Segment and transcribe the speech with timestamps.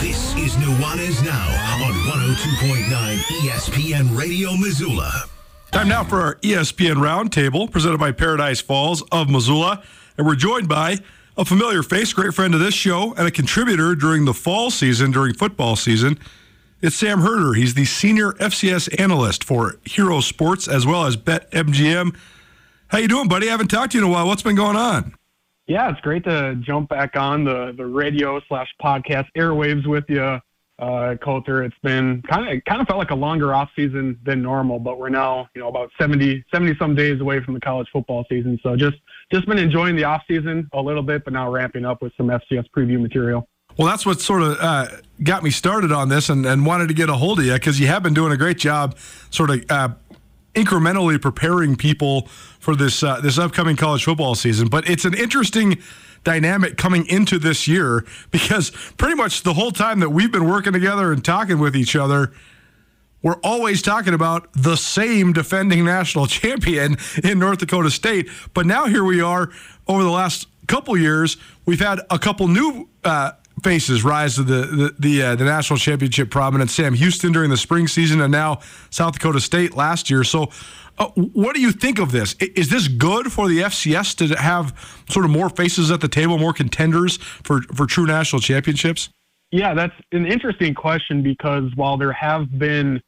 [0.00, 1.48] This is Nuanez Now
[1.84, 5.24] on 102.9 ESPN Radio Missoula.
[5.72, 9.82] Time now for our ESPN Roundtable, presented by Paradise Falls of Missoula.
[10.16, 10.98] And we're joined by
[11.36, 15.10] a familiar face, great friend of this show, and a contributor during the fall season,
[15.10, 16.16] during football season.
[16.80, 17.54] It's Sam Herder.
[17.54, 22.14] He's the senior FCS analyst for Hero Sports as well as Bet MGM.
[22.86, 23.48] How you doing, buddy?
[23.48, 24.28] I haven't talked to you in a while.
[24.28, 25.17] What's been going on?
[25.68, 30.40] Yeah, it's great to jump back on the, the radio slash podcast airwaves with you,
[30.78, 31.62] uh, Colter.
[31.62, 34.98] It's been kind of kind of felt like a longer off season than normal, but
[34.98, 38.58] we're now you know about 70, 70 some days away from the college football season.
[38.62, 38.96] So just
[39.30, 42.28] just been enjoying the off season a little bit, but now ramping up with some
[42.28, 43.46] FCS preview material.
[43.76, 44.88] Well, that's what sort of uh,
[45.22, 47.78] got me started on this and, and wanted to get a hold of you because
[47.78, 48.96] you have been doing a great job
[49.30, 49.90] sort of uh,
[50.64, 54.68] incrementally preparing people for this uh, this upcoming college football season.
[54.68, 55.80] But it's an interesting
[56.24, 60.72] dynamic coming into this year because pretty much the whole time that we've been working
[60.72, 62.32] together and talking with each other,
[63.22, 68.28] we're always talking about the same defending national champion in North Dakota State.
[68.54, 69.50] But now here we are
[69.86, 73.32] over the last couple years, we've had a couple new uh,
[73.62, 76.74] faces rise to the the the, uh, the national championship prominence.
[76.74, 78.60] Sam Houston during the spring season, and now
[78.90, 80.24] South Dakota State last year.
[80.24, 80.50] So.
[81.00, 82.34] Uh, what do you think of this?
[82.40, 86.38] Is this good for the FCS to have sort of more faces at the table,
[86.38, 89.08] more contenders for, for true national championships?
[89.52, 93.00] Yeah, that's an interesting question because while there have been,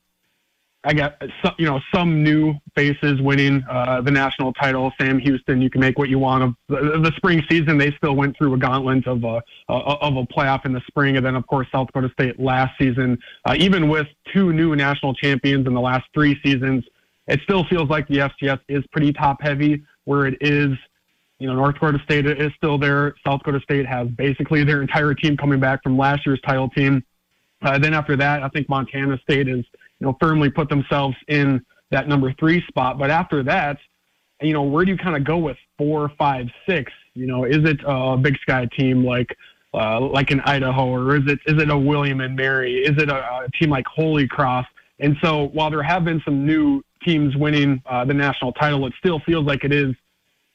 [0.83, 4.91] I got some, you know some new faces winning uh, the national title.
[4.99, 7.77] Sam Houston, you can make what you want of the, the spring season.
[7.77, 11.27] They still went through a gauntlet of a of a playoff in the spring, and
[11.27, 13.19] then of course South Dakota State last season.
[13.45, 16.85] Uh, even with two new national champions in the last three seasons,
[17.27, 19.83] it still feels like the FCS is pretty top heavy.
[20.05, 20.77] Where it is
[21.41, 23.15] you know, North Dakota State is still there.
[23.27, 27.03] South Dakota State has basically their entire team coming back from last year's title team.
[27.63, 29.65] Uh, then after that, I think Montana State has,
[30.01, 32.99] you know, firmly put themselves in that number three spot.
[32.99, 33.79] But after that,
[34.41, 36.93] you know, where do you kind of go with four, five, six?
[37.15, 39.37] You know, is it a Big Sky team like
[39.73, 42.79] uh, like in Idaho, or is it is it a William and Mary?
[42.79, 44.67] Is it a, a team like Holy Cross?
[44.99, 48.93] And so, while there have been some new teams winning uh, the national title, it
[48.99, 49.95] still feels like it is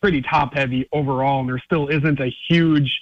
[0.02, 3.02] pretty top heavy overall, and there still isn't a huge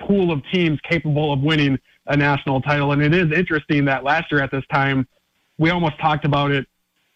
[0.00, 2.92] pool of teams capable of winning a national title.
[2.92, 5.06] And it is interesting that last year at this time,
[5.58, 6.66] we almost talked about it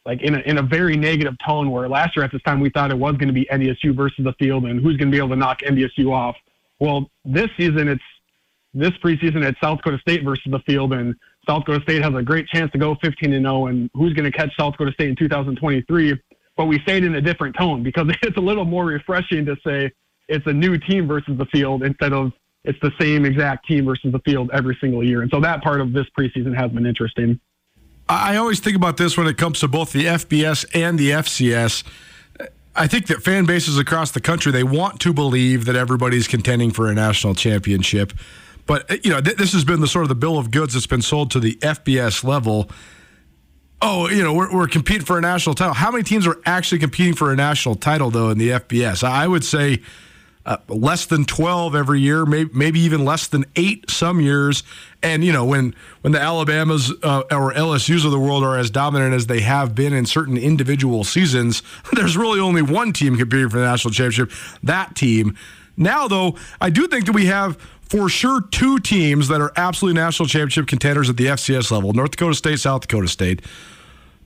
[0.05, 2.71] like in a, in a very negative tone where last year at this time we
[2.71, 5.19] thought it was going to be NDSU versus the field and who's going to be
[5.19, 6.37] able to knock NDSU off.
[6.81, 8.03] Well, this season it's
[8.75, 11.15] this preseason it's South Dakota State versus the field and
[11.49, 14.31] South Dakota State has a great chance to go 15 and 0 and who's going
[14.31, 16.19] to catch South Dakota State in 2023
[16.57, 19.57] but we say it in a different tone because it's a little more refreshing to
[19.65, 19.91] say
[20.29, 22.33] it's a new team versus the field instead of
[22.65, 25.23] it's the same exact team versus the field every single year.
[25.23, 27.41] And so that part of this preseason has been interesting.
[28.13, 31.85] I always think about this when it comes to both the FBS and the FCS.
[32.75, 36.71] I think that fan bases across the country they want to believe that everybody's contending
[36.71, 38.13] for a national championship,
[38.67, 40.75] but uh, you know th- this has been the sort of the bill of goods
[40.75, 42.71] that's been sold to the FBS level.
[43.83, 45.75] Oh, you know we're, we're competing for a national title.
[45.75, 49.05] How many teams are actually competing for a national title though in the FBS?
[49.05, 49.83] I would say
[50.47, 54.65] uh, less than 12 every year, maybe, maybe even less than eight some years.
[55.03, 58.71] And you know when when the Alabamas uh, or LSU's of the world are as
[58.71, 61.63] dominant as they have been in certain individual seasons,
[61.93, 64.31] there's really only one team competing for the national championship.
[64.63, 65.37] That team.
[65.77, 70.01] Now, though, I do think that we have for sure two teams that are absolutely
[70.01, 73.43] national championship contenders at the FCS level: North Dakota State, South Dakota State.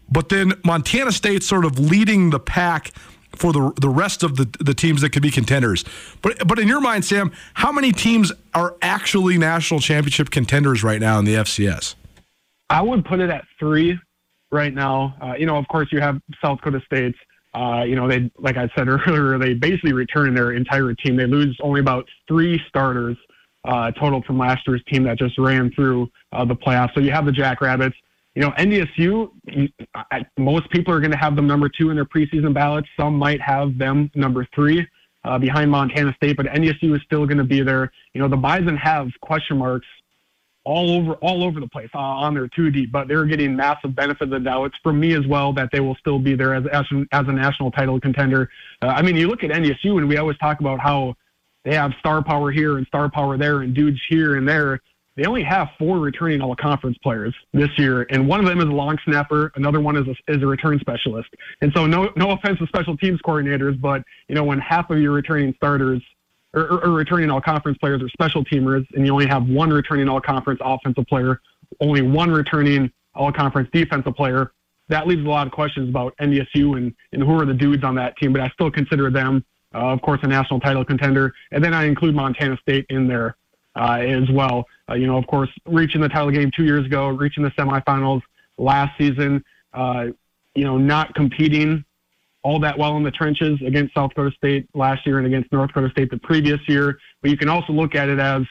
[0.09, 2.93] But then Montana State sort of leading the pack
[3.37, 5.85] for the the rest of the the teams that could be contenders.
[6.23, 11.01] But but in your mind, Sam, how many teams are actually national championship contenders right
[11.01, 11.95] now in the FCS?
[12.69, 13.99] I would put it at three
[14.51, 15.15] right now.
[15.21, 17.15] Uh, you know, of course, you have South Dakota State.
[17.55, 21.17] Uh, you know, they like I said earlier, they basically return their entire team.
[21.17, 23.17] They lose only about three starters
[23.67, 26.95] uh, total from last year's team that just ran through uh, the playoffs.
[26.95, 27.97] So you have the Jackrabbits
[28.37, 29.31] you know, NDSU,
[30.37, 32.87] most people are going to have them number two in their preseason ballots.
[32.95, 34.87] Some might have them number three
[35.25, 37.91] uh, behind Montana State, but NDSU is still going to be there.
[38.13, 39.87] You know, the Bison have question marks
[40.65, 44.25] all over all over the place uh, on their 2D, but they're getting massive benefit
[44.25, 44.67] of the doubt.
[44.67, 47.33] It's for me as well that they will still be there as as, as a
[47.33, 48.51] national title contender.
[48.83, 51.15] Uh, I mean, you look at NDSU, and we always talk about how
[51.65, 54.83] they have star power here and star power there, and dudes here and there
[55.17, 58.67] they only have four returning all conference players this year, and one of them is
[58.67, 61.29] a long snapper, another one is a, is a return specialist.
[61.63, 64.99] And so, no no offense to special teams coordinators, but you know when half of
[64.99, 66.03] your returning starters
[66.53, 69.71] or, or, or returning all conference players are special teamers, and you only have one
[69.71, 71.41] returning all conference offensive player,
[71.81, 74.53] only one returning all conference defensive player,
[74.89, 77.95] that leaves a lot of questions about NDSU and, and who are the dudes on
[77.97, 78.33] that team.
[78.33, 81.33] But I still consider them, uh, of course, a national title contender.
[81.51, 83.37] And then I include Montana State in there
[83.85, 84.67] as well.
[84.89, 88.23] Uh, you know, of course, reaching the title game two years ago, reaching the semifinals
[88.59, 89.45] last season.
[89.73, 90.07] Uh,
[90.55, 91.85] you know, not competing
[92.43, 95.69] all that well in the trenches against South Dakota State last year and against North
[95.69, 96.99] Dakota State the previous year.
[97.21, 98.43] But you can also look at it as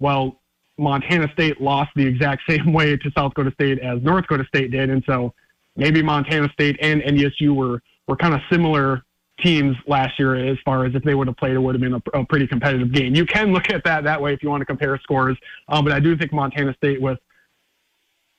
[0.00, 0.40] well.
[0.78, 4.70] Montana State lost the exact same way to South Dakota State as North Dakota State
[4.72, 5.32] did, and so
[5.76, 9.04] maybe Montana State and NDSU were were kind of similar
[9.40, 11.94] teams last year as far as if they would have played, it would have been
[11.94, 13.14] a, a, pretty competitive game.
[13.14, 15.36] You can look at that that way if you want to compare scores,
[15.68, 17.18] um, but I do think Montana State with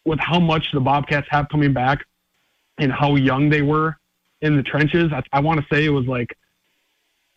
[0.06, 2.06] with how much the Bobcats have coming back
[2.78, 3.98] and how young they were
[4.42, 5.12] in the trenches.
[5.12, 6.36] I, I want to say it was like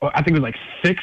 [0.03, 1.03] I think it was like six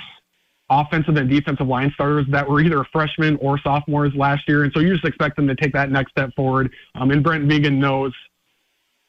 [0.70, 4.80] offensive and defensive line starters that were either freshmen or sophomores last year, and so
[4.80, 6.74] you just expect them to take that next step forward.
[6.96, 8.14] Um, and Brent Vigen knows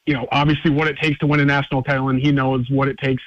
[0.09, 2.89] you know, obviously what it takes to win a national title, and he knows what
[2.89, 3.23] it takes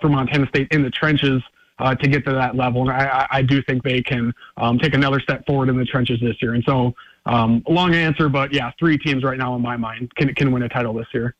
[0.00, 1.42] for Montana State in the trenches
[1.78, 2.82] uh, to get to that level.
[2.82, 6.20] And I, I do think they can um, take another step forward in the trenches
[6.20, 6.54] this year.
[6.54, 6.94] And so,
[7.26, 10.62] um, long answer, but yeah, three teams right now in my mind can can win
[10.62, 11.34] a title this year.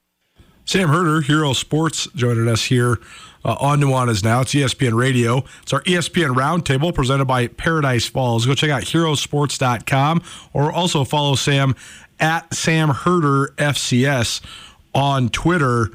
[0.64, 2.98] Sam Herder, Hero Sports, joining us here
[3.44, 4.40] uh, on Nuanez Now.
[4.40, 5.44] It's ESPN Radio.
[5.62, 8.46] It's our ESPN Roundtable presented by Paradise Falls.
[8.46, 10.22] Go check out herosports.com
[10.52, 11.76] or also follow Sam
[12.18, 14.44] at Sam Herder FCS
[14.92, 15.90] on Twitter.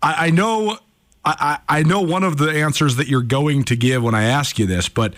[0.00, 0.78] I, I know
[1.24, 4.58] I, I know one of the answers that you're going to give when I ask
[4.58, 5.14] you this, but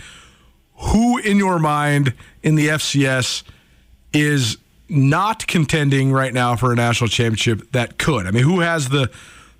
[0.74, 3.44] who in your mind in the FCS
[4.12, 4.58] is
[4.88, 8.26] not contending right now for a national championship that could?
[8.26, 9.10] I mean, who has the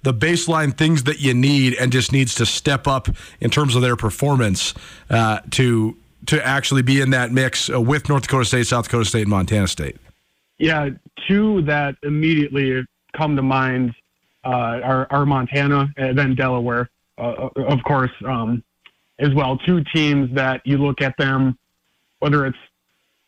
[0.02, 3.08] the baseline things that you need and just needs to step up
[3.40, 4.74] in terms of their performance
[5.10, 5.96] uh, to
[6.26, 9.30] to actually be in that mix uh, with North Dakota State, South Dakota State, and
[9.30, 9.96] Montana State?
[10.58, 10.90] Yeah,
[11.26, 12.84] two that immediately
[13.16, 13.94] come to mind
[14.44, 18.62] are, are Montana and then Delaware, uh, of course, um,
[19.18, 19.56] as well.
[19.58, 21.58] Two teams that you look at them,
[22.18, 22.58] whether it's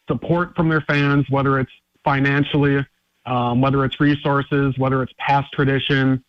[0.08, 1.72] support from their fans, whether it's
[2.04, 2.84] financially,
[3.26, 6.22] um, whether it's resources, whether it's past tradition,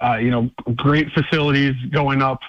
[0.00, 2.40] uh, you know, great facilities going up.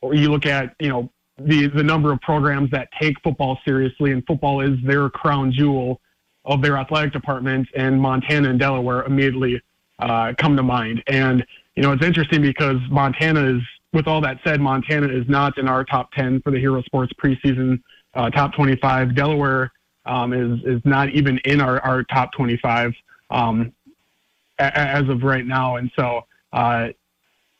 [0.00, 4.12] Or you look at, you know, the, the number of programs that take football seriously,
[4.12, 6.00] and football is their crown jewel
[6.44, 9.60] of their athletic department, and Montana and Delaware immediately
[9.98, 11.02] uh, come to mind.
[11.06, 11.44] And
[11.76, 13.62] you know, it's interesting because Montana is,
[13.92, 17.12] with all that said, Montana is not in our top 10 for the Hero Sports
[17.22, 17.80] preseason
[18.14, 19.14] uh, top 25.
[19.14, 19.72] Delaware
[20.06, 22.92] um, is is not even in our, our top 25
[23.30, 23.72] um,
[24.58, 25.76] a- as of right now.
[25.76, 26.88] And so, uh,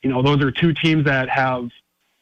[0.02, 1.68] you know, those are two teams that have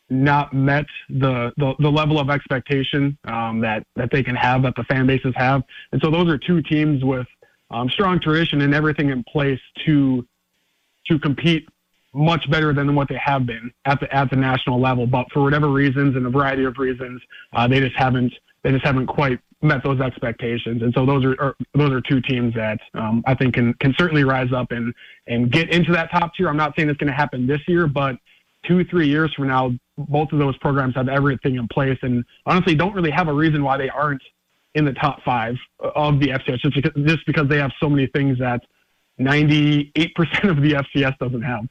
[0.09, 4.75] not met the, the, the level of expectation um, that, that they can have, that
[4.77, 5.63] the fan bases have.
[5.93, 7.27] And so those are two teams with
[7.71, 10.27] um, strong tradition and everything in place to
[11.09, 11.69] to compete
[12.13, 15.07] much better than what they have been at the at the national level.
[15.07, 17.21] But for whatever reasons and a variety of reasons,
[17.53, 18.33] uh, they just haven't
[18.63, 20.83] they just haven't quite met those expectations.
[20.83, 23.95] And so those are, are those are two teams that um, I think can can
[23.99, 24.95] certainly rise up and
[25.27, 26.49] and get into that top tier.
[26.49, 28.17] I'm not saying it's going to happen this year, but
[28.67, 32.75] two three years from now, both of those programs have everything in place, and honestly,
[32.75, 34.23] don't really have a reason why they aren't
[34.77, 36.61] in the top five of the FCS
[37.07, 38.61] just because, they have so many things that
[39.19, 41.65] 98% of the FCS doesn't have.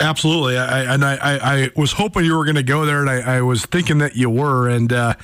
[0.00, 3.38] Absolutely, I, and I, I, was hoping you were going to go there, and I,
[3.38, 5.14] I, was thinking that you were, and uh,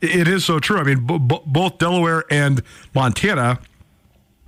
[0.00, 0.78] it is so true.
[0.78, 2.62] I mean, b- b- both Delaware and
[2.94, 3.60] Montana,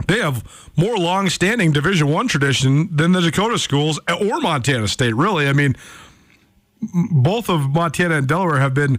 [0.08, 0.44] they have
[0.76, 5.14] more long-standing Division One tradition than the Dakota schools or Montana State.
[5.14, 5.76] Really, I mean,
[7.12, 8.98] both of Montana and Delaware have been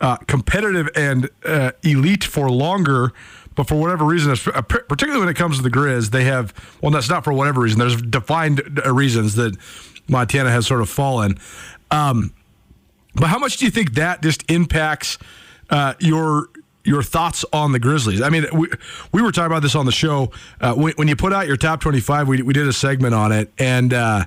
[0.00, 3.12] uh, competitive and uh, elite for longer.
[3.54, 6.90] But for whatever reason, uh, particularly when it comes to the Grizz, they have well,
[6.90, 7.78] that's not for whatever reason.
[7.78, 9.56] There's defined uh, reasons that
[10.08, 11.38] Montana has sort of fallen.
[11.90, 12.34] Um,
[13.14, 15.16] but how much do you think that just impacts
[15.70, 16.50] uh, your
[16.84, 18.20] your thoughts on the Grizzlies?
[18.20, 18.68] I mean, we,
[19.12, 21.56] we were talking about this on the show uh, when, when, you put out your
[21.56, 22.28] top twenty five.
[22.28, 24.26] We we did a segment on it, and uh,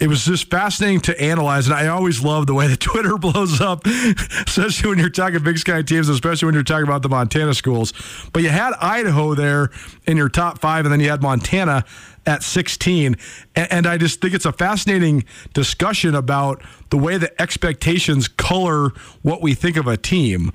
[0.00, 1.66] it was just fascinating to analyze.
[1.66, 5.58] And I always love the way that Twitter blows up, especially when you're talking Big
[5.58, 7.92] Sky teams, especially when you're talking about the Montana schools.
[8.32, 9.70] But you had Idaho there
[10.06, 11.84] in your top five, and then you had Montana
[12.26, 13.16] at 16.
[13.54, 18.90] And I just think it's a fascinating discussion about the way that expectations color
[19.22, 20.52] what we think of a team.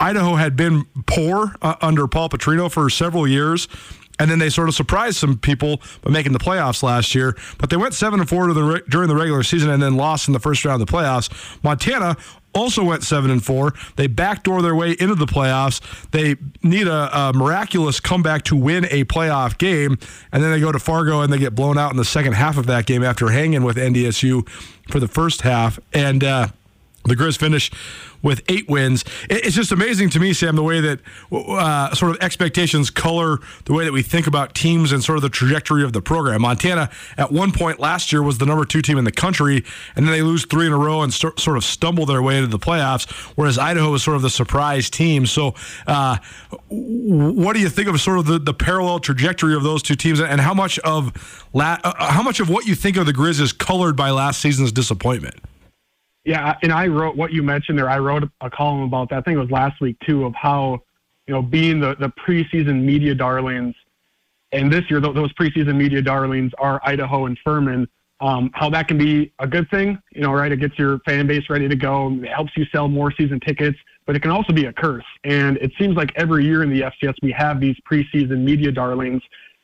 [0.00, 3.68] Idaho had been poor uh, under Paul Petrino for several years.
[4.22, 7.36] And then they sort of surprised some people by making the playoffs last year.
[7.58, 10.32] But they went seven and four the, during the regular season and then lost in
[10.32, 11.28] the first round of the playoffs.
[11.64, 12.16] Montana
[12.54, 13.72] also went seven and four.
[13.96, 15.80] They backdoor their way into the playoffs.
[16.12, 19.98] They need a, a, miraculous comeback to win a playoff game,
[20.30, 22.58] and then they go to Fargo and they get blown out in the second half
[22.58, 24.48] of that game after hanging with NDSU
[24.88, 25.80] for the first half.
[25.92, 26.48] And uh,
[27.04, 27.70] the Grizz finish
[28.22, 29.04] with eight wins.
[29.28, 31.00] It's just amazing to me, Sam, the way that
[31.32, 35.22] uh, sort of expectations color the way that we think about teams and sort of
[35.22, 36.42] the trajectory of the program.
[36.42, 39.64] Montana, at one point last year, was the number two team in the country,
[39.96, 42.36] and then they lose three in a row and st- sort of stumble their way
[42.36, 45.26] into the playoffs, whereas Idaho was sort of the surprise team.
[45.26, 45.54] So,
[45.86, 46.18] uh,
[46.68, 50.20] what do you think of sort of the, the parallel trajectory of those two teams,
[50.20, 53.40] and how much of la- uh, how much of what you think of the Grizz
[53.40, 55.34] is colored by last season's disappointment?
[56.24, 57.90] Yeah, and I wrote what you mentioned there.
[57.90, 59.18] I wrote a column about that.
[59.18, 60.82] I think it was last week too, of how
[61.26, 63.74] you know being the the preseason media darlings,
[64.52, 67.88] and this year those preseason media darlings are Idaho and Furman.
[68.20, 70.52] Um, how that can be a good thing, you know, right?
[70.52, 72.12] It gets your fan base ready to go.
[72.22, 73.76] It helps you sell more season tickets,
[74.06, 75.04] but it can also be a curse.
[75.24, 79.22] And it seems like every year in the FCS we have these preseason media darlings,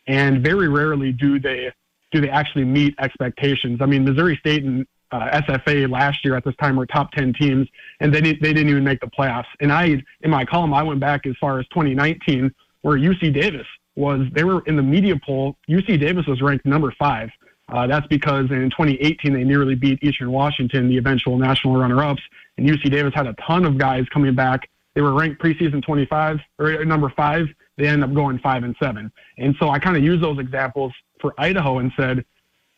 [0.09, 1.71] and very rarely do they
[2.11, 3.81] do they actually meet expectations.
[3.81, 7.33] I mean, Missouri State and uh, SFA last year at this time were top 10
[7.35, 7.69] teams,
[8.01, 9.47] and they, they didn't even make the playoffs.
[9.61, 13.67] And I, in my column, I went back as far as 2019, where UC Davis
[13.97, 15.57] was, they were in the media poll.
[15.69, 17.31] UC Davis was ranked number five.
[17.71, 22.23] Uh, that's because in 2018, they nearly beat Eastern Washington, the eventual national runner ups.
[22.57, 24.69] And UC Davis had a ton of guys coming back.
[24.95, 27.47] They were ranked preseason 25 or number five.
[27.77, 29.13] They ended up going five and seven.
[29.37, 32.25] And so I kind of used those examples for Idaho and said,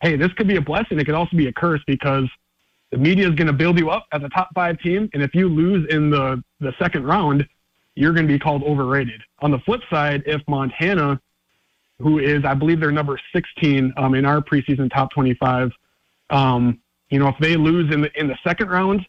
[0.03, 0.99] hey, this could be a blessing.
[0.99, 2.29] It could also be a curse because
[2.91, 5.35] the media is going to build you up as a top five team, and if
[5.35, 7.47] you lose in the the second round,
[7.95, 9.23] you're going to be called overrated.
[9.41, 11.21] On the flip side, if Montana,
[11.99, 15.71] who is I believe they're number 16 um, in our preseason top 25,
[16.31, 16.81] um,
[17.11, 19.07] you know, if they lose in the in the second round,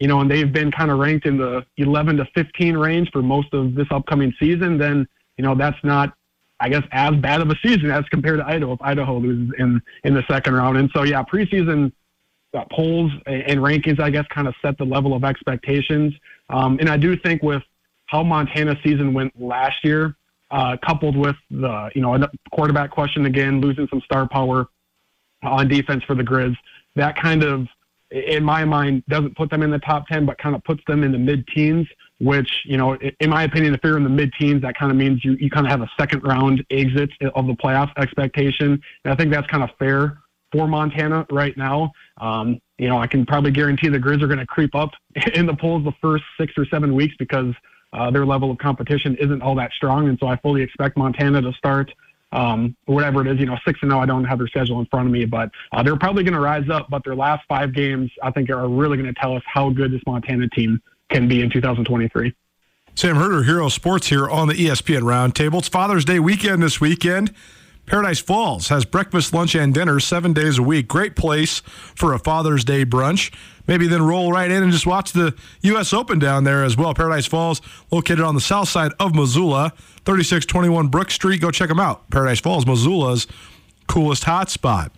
[0.00, 3.22] you know, and they've been kind of ranked in the 11 to 15 range for
[3.22, 5.06] most of this upcoming season, then
[5.36, 6.14] you know that's not
[6.60, 9.80] I guess, as bad of a season as compared to Idaho if Idaho loses in
[10.04, 10.76] in the second round.
[10.76, 11.90] And so, yeah, preseason
[12.52, 16.12] uh, polls and rankings, I guess, kind of set the level of expectations.
[16.50, 17.62] Um, and I do think with
[18.06, 20.16] how Montana season went last year,
[20.50, 22.18] uh, coupled with the you know
[22.52, 24.66] quarterback question again, losing some star power
[25.42, 26.54] on defense for the Grizz,
[26.96, 27.66] that kind of,
[28.10, 31.04] in my mind, doesn't put them in the top ten, but kind of puts them
[31.04, 31.86] in the mid-teens
[32.20, 34.96] which, you know, in my opinion, if you're in the mid teens, that kind of
[34.96, 38.80] means you, you kind of have a second round exit of the playoff expectation.
[39.04, 40.18] And I think that's kind of fair
[40.52, 41.92] for Montana right now.
[42.18, 44.90] Um, you know, I can probably guarantee the Grizz are going to creep up
[45.34, 47.54] in the polls the first six or seven weeks because
[47.92, 50.08] uh, their level of competition isn't all that strong.
[50.08, 51.90] And so I fully expect Montana to start
[52.32, 54.00] um, whatever it is, you know, six and zero.
[54.00, 56.34] Oh, I don't have their schedule in front of me, but uh, they're probably going
[56.34, 56.88] to rise up.
[56.90, 59.92] But their last five games, I think, are really going to tell us how good
[59.92, 62.34] this Montana team can be in 2023.
[62.94, 65.58] Sam Herder, Hero Sports here on the ESPN Roundtable.
[65.58, 67.34] It's Father's Day weekend this weekend.
[67.86, 70.86] Paradise Falls has breakfast, lunch, and dinner seven days a week.
[70.86, 71.60] Great place
[71.94, 73.34] for a Father's Day brunch.
[73.66, 75.92] Maybe then roll right in and just watch the U.S.
[75.92, 76.94] Open down there as well.
[76.94, 79.72] Paradise Falls, located on the south side of Missoula,
[80.04, 81.40] 3621 Brook Street.
[81.40, 82.08] Go check them out.
[82.10, 83.26] Paradise Falls, Missoula's
[83.88, 84.90] coolest hotspot.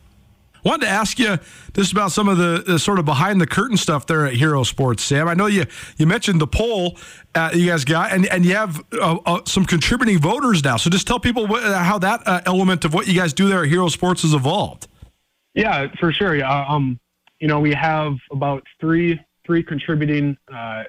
[0.65, 1.39] Wanted to ask you
[1.73, 4.63] just about some of the, the, sort of behind the curtain stuff there at Hero
[4.63, 5.27] Sports, Sam.
[5.27, 5.65] I know you
[5.97, 6.99] you mentioned the poll
[7.35, 10.77] uh, you guys got, and, and you have uh, uh, some contributing voters now.
[10.77, 13.65] So just tell people what, how that uh, element of what you guys do there
[13.65, 14.87] at Hero Sports has evolved.
[15.55, 16.37] Yeah, for sure.
[16.37, 17.01] Yeah, um,
[17.41, 20.85] you know, we have about three three contributing uh,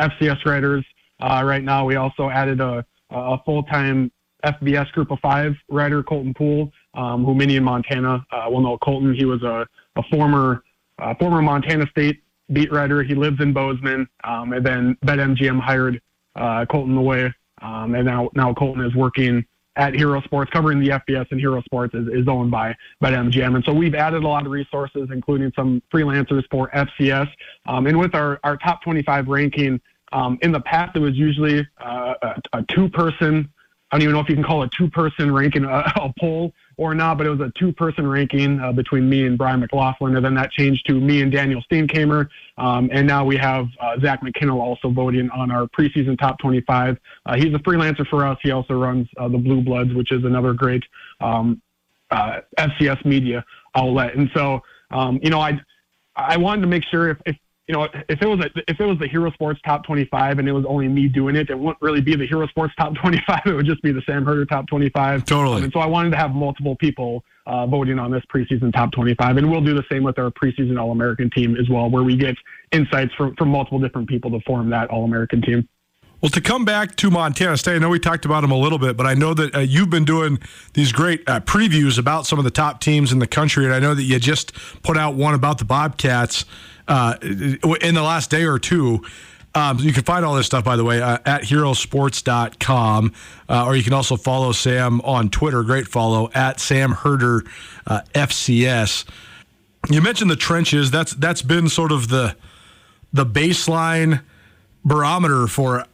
[0.00, 0.84] FCS writers
[1.20, 1.84] uh, right now.
[1.84, 4.10] We also added a, a full time
[4.46, 8.78] FBS Group of Five writer, Colton Poole um, who many in Montana uh, will know
[8.78, 9.14] Colton.
[9.14, 10.62] He was a, a former
[10.98, 12.22] uh, former Montana State
[12.52, 13.02] beat writer.
[13.02, 16.00] He lives in Bozeman, um, and then BetMGM hired
[16.36, 17.32] uh, Colton away,
[17.62, 19.44] um, and now now Colton is working
[19.76, 23.56] at Hero Sports, covering the FBS and Hero Sports is, is owned by BetMGM.
[23.56, 27.28] And so we've added a lot of resources, including some freelancers for FCS.
[27.66, 29.80] Um, and with our, our top 25 ranking,
[30.12, 33.52] um, in the past, it was usually uh, a, a two person,
[33.94, 36.52] I don't even know if you can call it two person ranking a, a poll
[36.76, 40.16] or not, but it was a two person ranking uh, between me and Brian McLaughlin.
[40.16, 42.28] And then that changed to me and Daniel Steenkamer.
[42.58, 46.98] Um, and now we have uh, Zach McKinnell also voting on our preseason top 25.
[47.24, 48.36] Uh, he's a freelancer for us.
[48.42, 50.82] He also runs uh, the Blue Bloods, which is another great
[51.20, 51.62] um,
[52.10, 53.44] uh, FCS media
[53.76, 54.16] outlet.
[54.16, 54.60] And so,
[54.90, 55.60] um, you know, I,
[56.16, 58.84] I wanted to make sure if, if you know, if it was a, if it
[58.84, 61.80] was the Hero Sports Top 25 and it was only me doing it, it wouldn't
[61.80, 63.40] really be the Hero Sports Top 25.
[63.46, 65.24] It would just be the Sam Herder Top 25.
[65.24, 65.56] Totally.
[65.56, 68.92] Um, and so I wanted to have multiple people uh, voting on this preseason Top
[68.92, 72.02] 25, and we'll do the same with our preseason All American team as well, where
[72.02, 72.36] we get
[72.72, 75.66] insights from from multiple different people to form that All American team.
[76.20, 78.78] Well, to come back to Montana State, I know we talked about them a little
[78.78, 80.38] bit, but I know that uh, you've been doing
[80.72, 83.78] these great uh, previews about some of the top teams in the country, and I
[83.78, 86.46] know that you just put out one about the Bobcats
[86.88, 89.02] uh, in the last day or two.
[89.56, 93.12] Um, you can find all this stuff, by the way, uh, at herosports.com.
[93.48, 95.62] uh, or you can also follow Sam on Twitter.
[95.62, 97.44] Great follow at Sam Herder
[97.86, 99.04] uh, FCS.
[99.90, 100.90] You mentioned the trenches.
[100.90, 102.34] That's that's been sort of the
[103.12, 104.22] the baseline
[104.84, 105.86] barometer for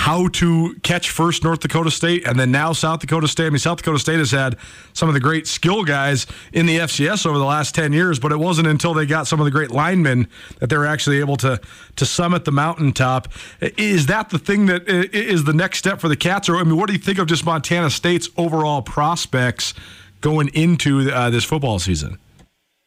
[0.00, 3.48] how to catch first North Dakota State and then now South Dakota State.
[3.48, 4.56] I mean, South Dakota State has had
[4.94, 8.32] some of the great skill guys in the FCS over the last 10 years, but
[8.32, 10.26] it wasn't until they got some of the great linemen
[10.58, 11.60] that they were actually able to,
[11.96, 13.28] to summit the mountaintop.
[13.60, 16.48] Is that the thing that is the next step for the Cats?
[16.48, 19.74] Or, I mean, what do you think of just Montana State's overall prospects
[20.22, 22.18] going into uh, this football season?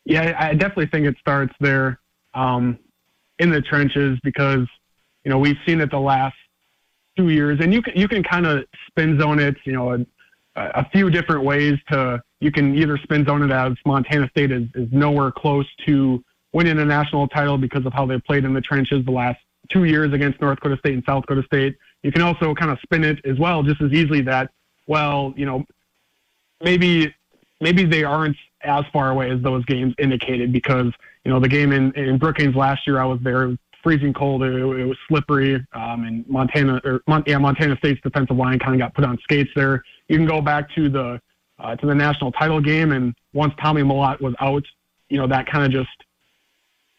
[0.05, 1.99] Yeah, I definitely think it starts there
[2.33, 2.79] um,
[3.37, 4.67] in the trenches because,
[5.23, 6.33] you know, we've seen it the last
[7.15, 10.05] two years, and you can you can kind of spin zone it, you know, a,
[10.55, 11.77] a, few different ways.
[11.89, 16.23] To you can either spin zone it as Montana State is, is nowhere close to
[16.53, 19.85] winning a national title because of how they played in the trenches the last two
[19.85, 21.77] years against North Dakota State and South Dakota State.
[22.03, 24.51] You can also kind of spin it as well, just as easily that
[24.87, 25.65] well, you know,
[26.61, 27.13] maybe
[27.61, 30.91] maybe they aren't as far away as those games indicated because
[31.23, 34.41] you know the game in in Brookings last year I was there freezing cold.
[34.43, 38.79] It, it was slippery, um, and Montana or yeah, Montana State's defensive line kind of
[38.79, 39.83] got put on skates there.
[40.07, 41.21] You can go back to the
[41.59, 44.63] uh, to the national title game, and once Tommy Mellott was out,
[45.09, 45.95] you know that kind of just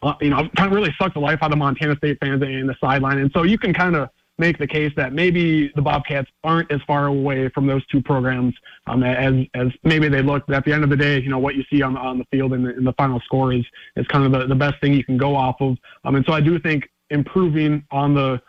[0.03, 2.69] uh, you know kind of really sucked the life out of Montana State fans and
[2.69, 6.29] the sideline, and so you can kind of make the case that maybe the Bobcats
[6.43, 8.53] aren't as far away from those two programs
[8.87, 10.45] um, as as maybe they look.
[10.45, 12.25] But at the end of the day, you know what you see on on the
[12.25, 15.03] field and the, the final score is is kind of the, the best thing you
[15.03, 15.77] can go off of.
[16.03, 18.41] Um, and so I do think improving on the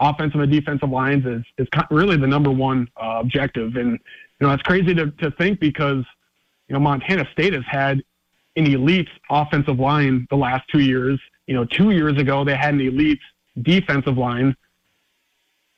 [0.00, 3.76] offensive and defensive lines is is really the number one uh, objective.
[3.76, 3.92] And
[4.40, 6.04] you know it's crazy to to think because
[6.68, 8.02] you know Montana State has had
[8.56, 11.18] an elite offensive line the last two years.
[11.46, 13.20] You know, two years ago they had an elite
[13.62, 14.56] defensive line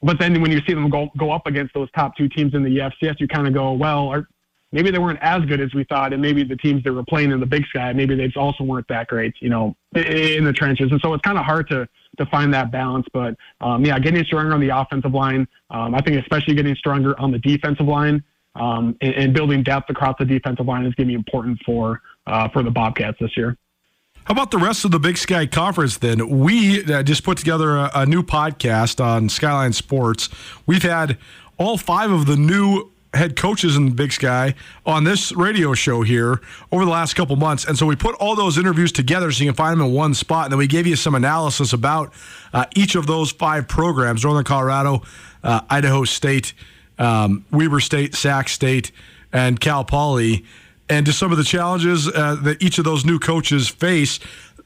[0.02, 2.62] but then when you see them go go up against those top two teams in
[2.62, 4.28] the FCS, you kind of go, well, are,
[4.72, 7.30] maybe they weren't as good as we thought, and maybe the teams that were playing
[7.30, 10.90] in the Big Sky, maybe they also weren't that great, you know, in the trenches.
[10.90, 11.88] And so it's kind of hard to
[12.18, 13.06] to find that balance.
[13.12, 17.18] But um, yeah, getting stronger on the offensive line, um, I think especially getting stronger
[17.20, 18.22] on the defensive line
[18.54, 22.02] um, and, and, building depth across the defensive line is going to be important for
[22.26, 23.56] uh, for the Bobcats this year.
[24.24, 26.28] How about the rest of the Big Sky Conference then?
[26.28, 30.28] We uh, just put together a, a, new podcast on Skyline Sports.
[30.64, 31.18] We've had
[31.58, 34.54] all five of the new head coaches in the Big Sky
[34.86, 37.64] on this radio show here over the last couple months.
[37.64, 40.14] And so we put all those interviews together so you can find them in one
[40.14, 40.44] spot.
[40.44, 42.12] And then we gave you some analysis about
[42.52, 45.02] uh, each of those five programs Northern Colorado,
[45.42, 46.54] uh, Idaho State,
[46.96, 48.92] um, Weber State, Sac State,
[49.32, 50.44] and Cal Poly
[50.92, 54.20] and to some of the challenges uh, that each of those new coaches face.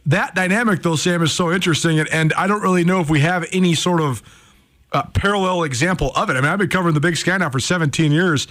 [0.06, 3.20] That dynamic, though, Sam, is so interesting, and, and I don't really know if we
[3.20, 4.24] have any sort of
[4.90, 6.32] uh, parallel example of it.
[6.32, 8.48] I mean, I've been covering the Big Sky now for 17 years.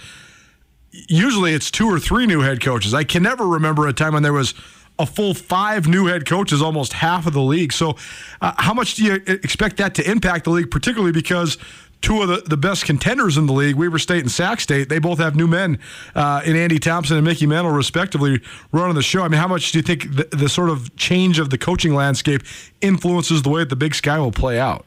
[0.90, 2.94] usually it's two or three new head coaches.
[2.94, 4.54] I can never remember a time when there was
[4.98, 7.74] a full five new head coaches, almost half of the league.
[7.74, 7.96] So,
[8.40, 11.58] uh, how much do you expect that to impact the league, particularly because
[12.06, 15.00] two of the, the best contenders in the league, Weber State and Sac State, they
[15.00, 15.80] both have new men
[16.14, 18.40] uh, in Andy Thompson and Mickey Mental, respectively,
[18.70, 19.22] running the show.
[19.22, 21.94] I mean, how much do you think the, the sort of change of the coaching
[21.94, 22.42] landscape
[22.80, 24.86] influences the way that the Big Sky will play out?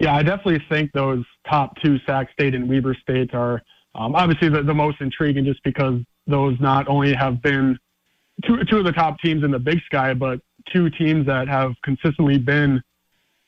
[0.00, 3.62] Yeah, I definitely think those top two, Sac State and Weber State, are
[3.94, 7.78] um, obviously the, the most intriguing just because those not only have been
[8.44, 10.40] two, two of the top teams in the Big Sky, but
[10.72, 12.82] two teams that have consistently been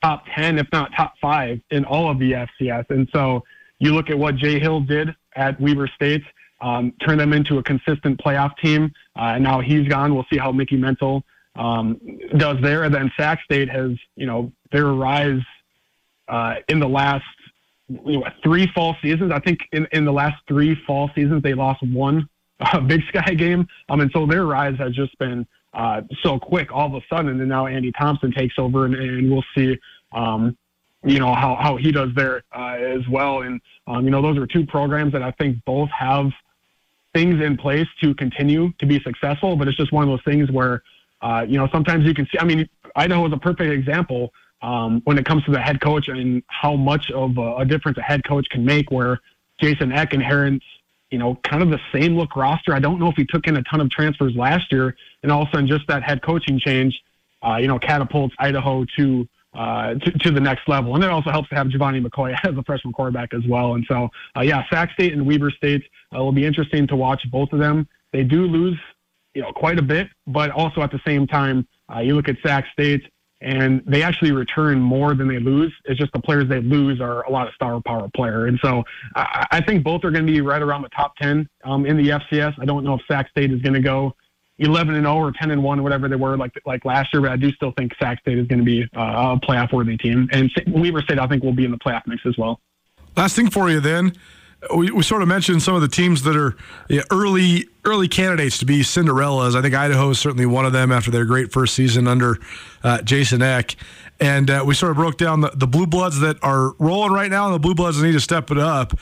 [0.02, 2.90] top 10, if not top five, in all of the FCS.
[2.90, 3.42] And so
[3.78, 6.22] you look at what Jay Hill did at Weber State,
[6.60, 8.92] um, turn them into a consistent playoff team.
[9.16, 10.14] Uh, and now he's gone.
[10.14, 11.22] We'll see how Mickey Mental
[11.56, 12.00] um,
[12.36, 12.84] does there.
[12.84, 15.40] And then Sac State has, you know, their rise
[16.28, 17.24] uh, in the last
[17.88, 19.32] you know, three fall seasons.
[19.32, 22.28] I think in, in the last three fall seasons, they lost one
[22.60, 23.66] uh, Big Sky game.
[23.88, 27.40] Um, and so their rise has just been uh, so quick all of a sudden.
[27.40, 29.78] And now Andy Thompson takes over, and, and we'll see,
[30.12, 30.56] um,
[31.04, 33.42] you know, how, how he does there uh, as well.
[33.42, 36.30] And, um, you know, those are two programs that I think both have
[37.12, 39.56] things in place to continue to be successful.
[39.56, 40.82] But it's just one of those things where,
[41.20, 45.00] uh, you know, sometimes you can see, I mean, Idaho is a perfect example um,
[45.04, 48.02] when it comes to the head coach and how much of a, a difference a
[48.02, 49.20] head coach can make where
[49.60, 50.64] Jason Eck inherits
[51.12, 52.74] you know, kind of the same look roster.
[52.74, 55.42] I don't know if he took in a ton of transfers last year, and all
[55.42, 56.98] of a sudden just that head coaching change,
[57.46, 60.94] uh, you know, catapults Idaho to, uh, to, to the next level.
[60.94, 63.74] And it also helps to have Giovanni McCoy as a freshman quarterback as well.
[63.74, 65.84] And so, uh, yeah, Sac State and Weber State
[66.14, 67.88] uh, will be interesting to watch both of them.
[68.12, 68.78] They do lose,
[69.34, 72.36] you know, quite a bit, but also at the same time, uh, you look at
[72.44, 73.02] Sac State
[73.42, 75.72] and they actually return more than they lose.
[75.84, 78.84] It's just the players they lose are a lot of star power player, and so
[79.16, 81.96] I, I think both are going to be right around the top ten um, in
[81.96, 82.54] the FCS.
[82.60, 84.14] I don't know if Sac State is going to go
[84.58, 87.22] 11 and 0 or 10 and 1 or whatever they were like like last year,
[87.22, 89.96] but I do still think Sac State is going to be uh, a playoff worthy
[89.96, 92.60] team, and Weber State I think will be in the playoff mix as well.
[93.16, 94.12] Last thing for you then
[94.74, 96.56] we, we sort of mentioned some of the teams that are
[96.88, 99.56] yeah, early early candidates to be Cinderellas.
[99.56, 102.38] I think Idaho is certainly one of them after their great first season under
[102.84, 103.74] uh, Jason Eck.
[104.20, 107.30] And uh, we sort of broke down the, the blue bloods that are rolling right
[107.30, 108.96] now and the blue bloods need to step it up.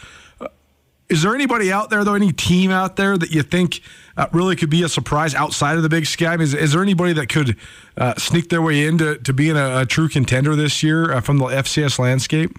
[1.10, 3.82] Is there anybody out there, though, any team out there that you think
[4.20, 6.34] uh, really could be a surprise outside of the Big Sky?
[6.34, 7.56] I mean, is, is, there anybody that could
[7.96, 11.38] uh, sneak their way into to being a, a true contender this year uh, from
[11.38, 12.50] the FCS landscape?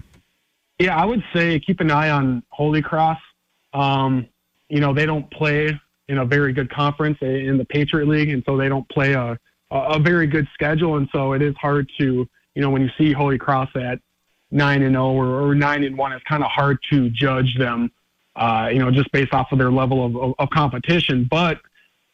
[0.80, 3.20] Yeah, I would say keep an eye on Holy Cross.
[3.72, 4.26] Um,
[4.68, 8.42] you know, they don't play in a very good conference in the Patriot League, and
[8.44, 9.38] so they don't play a,
[9.70, 13.12] a very good schedule, and so it is hard to, you know, when you see
[13.12, 14.00] Holy Cross at
[14.50, 17.56] nine and zero oh or, or nine and one, it's kind of hard to judge
[17.56, 17.92] them,
[18.36, 21.26] uh, you know, just based off of their level of, of, of competition.
[21.30, 21.60] But,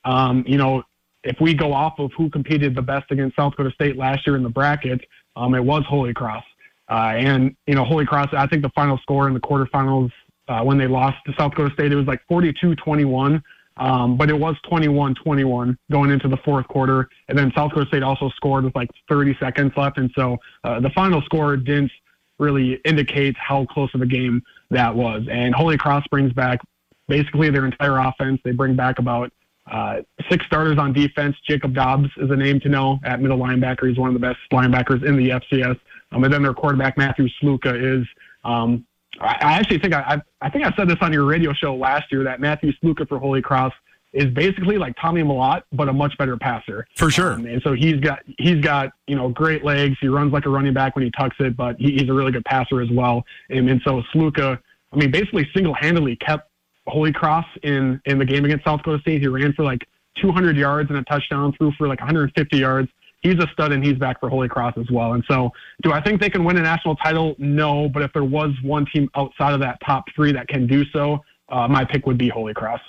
[0.05, 0.83] um, you know,
[1.25, 4.37] if we go off of who competed the best against South Dakota State last year
[4.37, 5.01] in the bracket,
[5.37, 6.45] um, it was Holy Cross.
[6.91, 10.11] Uh, and, you know, Holy Cross, I think the final score in the quarterfinals
[10.49, 13.43] uh, when they lost to South Dakota State, it was like 42 21.
[13.77, 17.09] Um, but it was 21 21 going into the fourth quarter.
[17.29, 19.99] And then South Dakota State also scored with like 30 seconds left.
[19.99, 21.93] And so uh, the final score didn't
[22.39, 25.23] really indicate how close of a game that was.
[25.31, 26.61] And Holy Cross brings back
[27.09, 28.41] basically their entire offense.
[28.45, 29.33] They bring back about
[29.71, 31.37] uh, six starters on defense.
[31.49, 33.89] Jacob Dobbs is a name to know at middle linebacker.
[33.89, 35.79] He's one of the best linebackers in the FCS.
[36.13, 38.07] Um, and then their quarterback Matthew Sluka is.
[38.45, 38.87] Um,
[39.21, 41.75] I, I actually think I, I, I think I said this on your radio show
[41.75, 43.73] last year that Matthew Sluka for Holy Cross
[44.12, 46.87] is basically like Tommy Mellott, but a much better passer.
[46.97, 47.35] For sure.
[47.35, 49.97] Um, and so he's got he's got you know great legs.
[50.01, 52.33] He runs like a running back when he tucks it, but he, he's a really
[52.33, 53.25] good passer as well.
[53.51, 54.59] And, and so Sluka,
[54.92, 56.51] I mean, basically single handedly kept
[56.87, 59.21] Holy Cross in in the game against South Dakota State.
[59.21, 59.87] He ran for like
[60.21, 62.88] 200 yards and a touchdown, threw for like 150 yards
[63.21, 65.14] he's a stud and he's back for Holy Cross as well.
[65.14, 65.51] And so,
[65.83, 67.35] do I think they can win a national title?
[67.38, 70.85] No, but if there was one team outside of that top three that can do
[70.92, 71.18] so,
[71.49, 72.81] uh, my pick would be Holy Cross.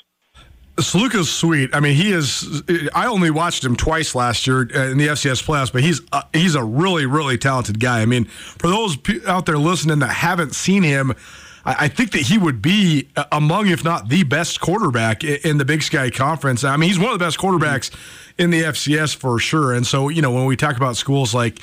[0.80, 1.70] Sluka's sweet.
[1.74, 2.63] I mean, he is.
[2.94, 6.24] I only watched him twice last year uh, in the FCS playoffs, but he's uh,
[6.34, 8.02] he's a really really talented guy.
[8.02, 11.13] I mean, for those out there listening that haven't seen him,
[11.65, 15.65] I think that he would be uh, among, if not the best quarterback in the
[15.65, 16.63] Big Sky Conference.
[16.63, 18.42] I mean, he's one of the best quarterbacks mm-hmm.
[18.42, 19.74] in the FCS for sure.
[19.74, 21.60] And so, you know, when we talk about schools like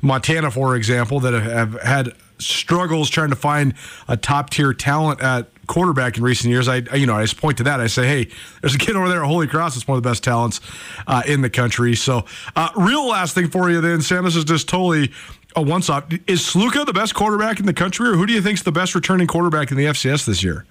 [0.00, 3.74] Montana, for example, that have had struggles trying to find
[4.08, 7.58] a top tier talent at quarterback in recent years, I you know I just point
[7.58, 7.80] to that.
[7.80, 8.28] I say, hey,
[8.60, 10.60] there's a kid over there at Holy Cross that's one of the best talents
[11.06, 11.94] uh, in the country.
[11.94, 12.24] So,
[12.56, 14.24] uh, real last thing for you, then, Sam.
[14.24, 15.12] This is just totally
[15.56, 16.12] a one stop.
[16.26, 18.72] Is Sluka the best quarterback in the country, or who do you think is the
[18.72, 20.66] best returning quarterback in the FCS this year?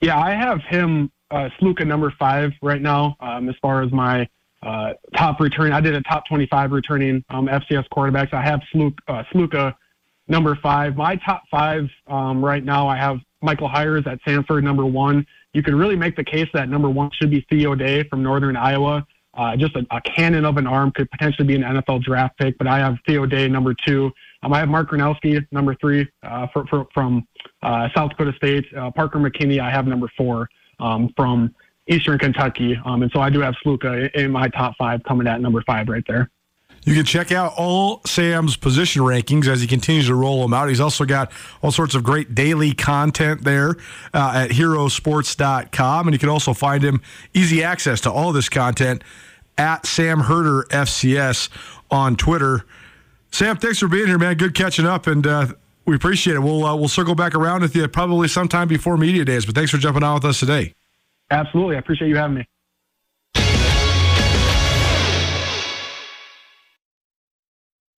[0.00, 4.28] Yeah, I have him uh, Sluka number five right now um, as far as my
[4.62, 5.72] uh, top return.
[5.72, 8.32] I did a top 25 returning um, FCS quarterbacks.
[8.34, 9.74] I have Sluka, uh, Sluka
[10.28, 10.96] number five.
[10.96, 15.26] My top five um, right now, I have Michael Hiers at Samford, number one.
[15.52, 18.56] You could really make the case that number one should be Theo Day from Northern
[18.56, 19.06] Iowa.
[19.34, 22.56] Uh, just a, a, cannon of an arm could potentially be an NFL draft pick,
[22.56, 24.10] but I have Theo Day number two.
[24.42, 27.26] Um, I have Mark Gronowski number three uh, for, for, from
[27.62, 28.64] uh, South Dakota State.
[28.74, 30.48] Uh, Parker McKinney I have number four
[30.80, 31.54] um, from
[31.86, 35.40] Eastern Kentucky, um, and so I do have Sluka in my top five coming at
[35.40, 36.30] number five right there.
[36.86, 40.68] You can check out all Sam's position rankings as he continues to roll them out.
[40.68, 43.70] He's also got all sorts of great daily content there
[44.14, 46.06] uh, at herosports.com.
[46.06, 47.02] And you can also find him
[47.34, 49.02] easy access to all this content
[49.58, 51.48] at Sam Herder FCS
[51.90, 52.64] on Twitter.
[53.32, 54.36] Sam, thanks for being here, man.
[54.36, 55.48] Good catching up, and uh,
[55.86, 56.40] we appreciate it.
[56.40, 59.44] We'll uh, we'll circle back around with you probably sometime before media days.
[59.44, 60.72] But thanks for jumping on with us today.
[61.32, 62.46] Absolutely, I appreciate you having me.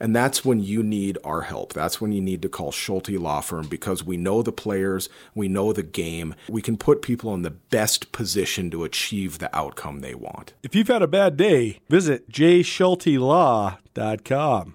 [0.00, 1.72] and that's when you need our help.
[1.72, 5.48] That's when you need to call Schulte Law Firm because we know the players, we
[5.48, 6.34] know the game.
[6.48, 10.54] We can put people in the best position to achieve the outcome they want.
[10.62, 14.74] If you've had a bad day, visit jschultelaw.com.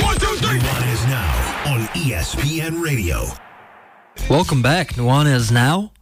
[0.00, 0.58] One, two, three.
[0.58, 3.24] Nuanez now on ESPN Radio.
[4.30, 4.94] Welcome back.
[4.94, 5.92] Nuanez now,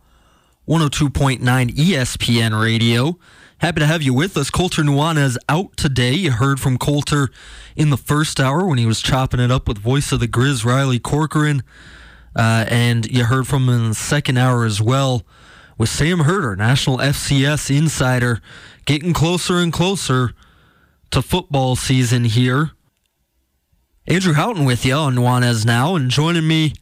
[0.68, 3.18] 102.9 ESPN Radio.
[3.58, 4.50] Happy to have you with us.
[4.50, 6.12] Colter Nuanez out today.
[6.12, 7.30] You heard from Colter
[7.76, 10.64] in the first hour when he was chopping it up with voice of the Grizz,
[10.64, 11.62] Riley Corcoran.
[12.36, 15.22] Uh, and you heard from him in the second hour as well
[15.78, 18.40] with Sam Herder, National FCS insider,
[18.84, 20.32] getting closer and closer
[21.10, 22.72] to football season here.
[24.06, 26.74] Andrew Houghton with you on Nuanez now, and joining me,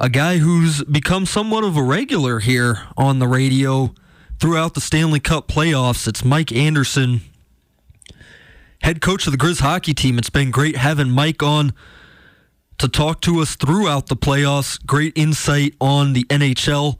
[0.00, 3.94] a guy who's become somewhat of a regular here on the radio
[4.44, 6.06] throughout the Stanley Cup playoffs.
[6.06, 7.22] It's Mike Anderson,
[8.82, 10.18] head coach of the Grizz hockey team.
[10.18, 11.72] It's been great having Mike on
[12.76, 14.78] to talk to us throughout the playoffs.
[14.84, 16.98] Great insight on the NHL,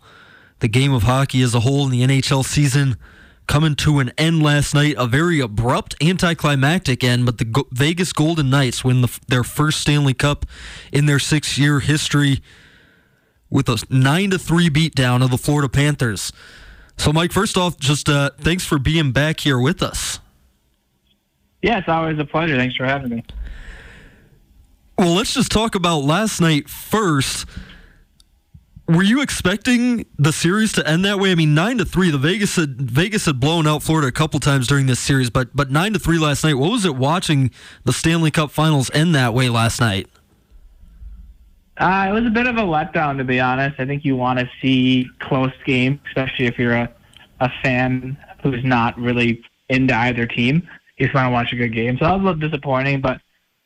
[0.60, 2.96] the game of hockey as a whole, in the NHL season
[3.46, 4.94] coming to an end last night.
[4.96, 10.14] A very abrupt, anticlimactic end, but the Vegas Golden Knights win the, their first Stanley
[10.14, 10.46] Cup
[10.94, 12.40] in their six-year history
[13.50, 16.32] with a nine to three beatdown of the Florida Panthers.
[16.96, 20.20] So, Mike, first off, just uh, thanks for being back here with us.
[21.62, 22.56] Yeah, it's always a pleasure.
[22.56, 23.24] Thanks for having me.
[24.98, 27.46] Well, let's just talk about last night first.
[28.86, 31.32] Were you expecting the series to end that way?
[31.32, 32.10] I mean, nine to three.
[32.10, 35.56] The Vegas had Vegas had blown out Florida a couple times during this series, but
[35.56, 36.54] but nine to three last night.
[36.54, 37.50] What was it watching
[37.84, 40.06] the Stanley Cup Finals end that way last night?
[41.76, 43.80] Uh, it was a bit of a letdown, to be honest.
[43.80, 46.92] I think you want to see close games, especially if you're a,
[47.40, 50.68] a fan who's not really into either team.
[50.98, 51.98] You just want to watch a good game.
[51.98, 53.20] So that was a little disappointing, but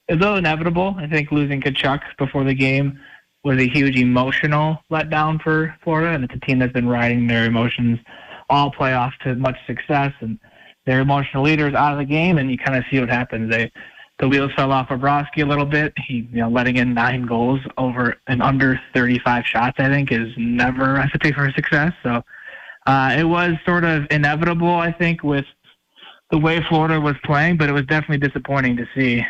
[0.09, 0.95] a little inevitable.
[0.97, 2.99] I think losing Tkachuk before the game
[3.45, 7.45] was a huge emotional letdown for Florida, and it's a team that's been riding their
[7.45, 7.99] emotions
[8.49, 10.39] all playoffs to much success, and
[10.87, 13.51] their emotional leaders out of the game, and you kind of see what happens.
[13.51, 13.71] They
[14.19, 15.93] the wheels fell off of Bobrovsky a little bit.
[16.07, 20.29] He, you know, letting in nine goals over and under 35 shots, I think, is
[20.37, 21.93] never a recipe for success.
[22.03, 22.23] So
[22.87, 25.45] uh, it was sort of inevitable, I think, with
[26.31, 29.25] the way Florida was playing, but it was definitely disappointing to see.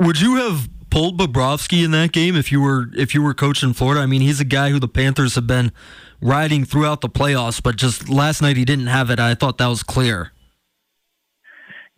[0.00, 3.72] Would you have pulled Bobrovsky in that game if you were if you were coaching
[3.72, 4.00] Florida?
[4.00, 5.72] I mean, he's a guy who the Panthers have been
[6.20, 9.18] riding throughout the playoffs, but just last night he didn't have it.
[9.18, 10.32] I thought that was clear.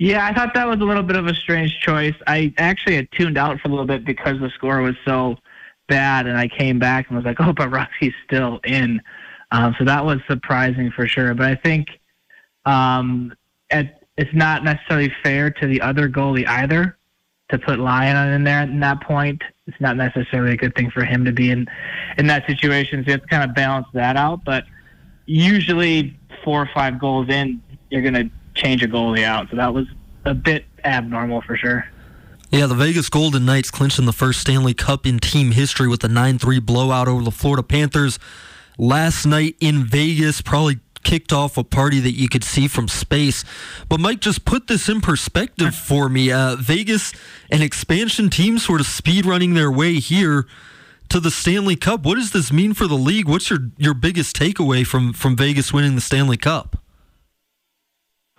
[0.00, 2.14] Yeah, I thought that was a little bit of a strange choice.
[2.26, 5.36] I actually had tuned out for a little bit because the score was so
[5.88, 9.02] bad, and I came back and was like, "Oh, but Rocky's still in."
[9.50, 11.34] Um, so that was surprising for sure.
[11.34, 11.88] But I think
[12.64, 13.34] um,
[13.68, 16.96] at it's not necessarily fair to the other goalie either
[17.50, 19.42] to put Lyon in there at that point.
[19.66, 21.66] It's not necessarily a good thing for him to be in
[22.16, 23.04] in that situation.
[23.04, 24.46] So you have to kind of balance that out.
[24.46, 24.64] But
[25.26, 28.30] usually, four or five goals in, you're going to
[28.60, 29.48] change a goalie out.
[29.50, 29.86] So that was
[30.24, 31.88] a bit abnormal for sure.
[32.50, 36.08] Yeah, the Vegas Golden Knights clinching the first Stanley Cup in team history with a
[36.08, 38.18] 9 3 blowout over the Florida Panthers
[38.76, 40.40] last night in Vegas.
[40.42, 43.44] Probably kicked off a party that you could see from space.
[43.88, 46.30] But Mike, just put this in perspective for me.
[46.30, 47.12] Uh, Vegas,
[47.50, 50.46] an expansion team, sort of speed running their way here
[51.08, 52.02] to the Stanley Cup.
[52.02, 53.28] What does this mean for the league?
[53.28, 56.79] What's your your biggest takeaway from from Vegas winning the Stanley Cup?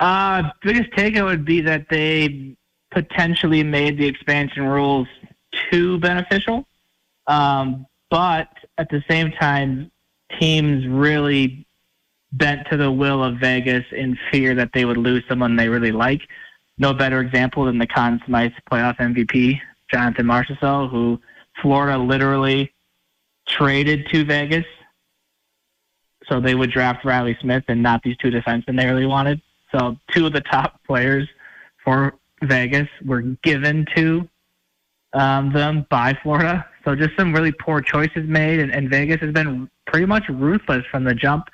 [0.02, 2.56] Uh, biggest takeaway would be that they
[2.90, 5.06] potentially made the expansion rules
[5.70, 6.66] too beneficial.
[7.28, 9.92] Um, but at the same time,
[10.40, 11.68] teams really
[12.32, 15.92] bent to the will of Vegas in fear that they would lose someone they really
[15.92, 16.22] like.
[16.78, 21.20] No better example than the Conn Smythe playoff MVP, Jonathan Marchessault, who
[21.60, 22.72] Florida literally
[23.46, 24.64] traded to Vegas
[26.26, 29.40] so they would draft Reilly Smith and not these two defensemen they really wanted.
[29.72, 31.28] So two of the top players
[31.82, 34.28] for Vegas were given to
[35.14, 36.66] um, them by Florida.
[36.84, 40.84] So just some really poor choices made, and, and Vegas has been pretty much ruthless
[40.90, 41.48] from the jump.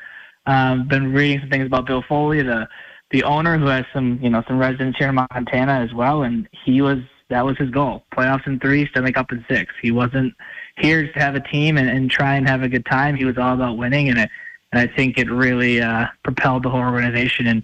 [0.46, 2.68] Um, been reading some things about Bill Foley, the
[3.11, 6.48] the owner, who has some you know some residence here in Montana as well, and
[6.64, 9.74] he was that was his goal: playoffs in three, Stanley Cup in six.
[9.83, 10.33] He wasn't
[10.78, 13.16] here to have a team and, and try and have a good time.
[13.16, 14.31] He was all about winning, and it,
[14.72, 17.62] and I think it really uh, propelled the whole organization and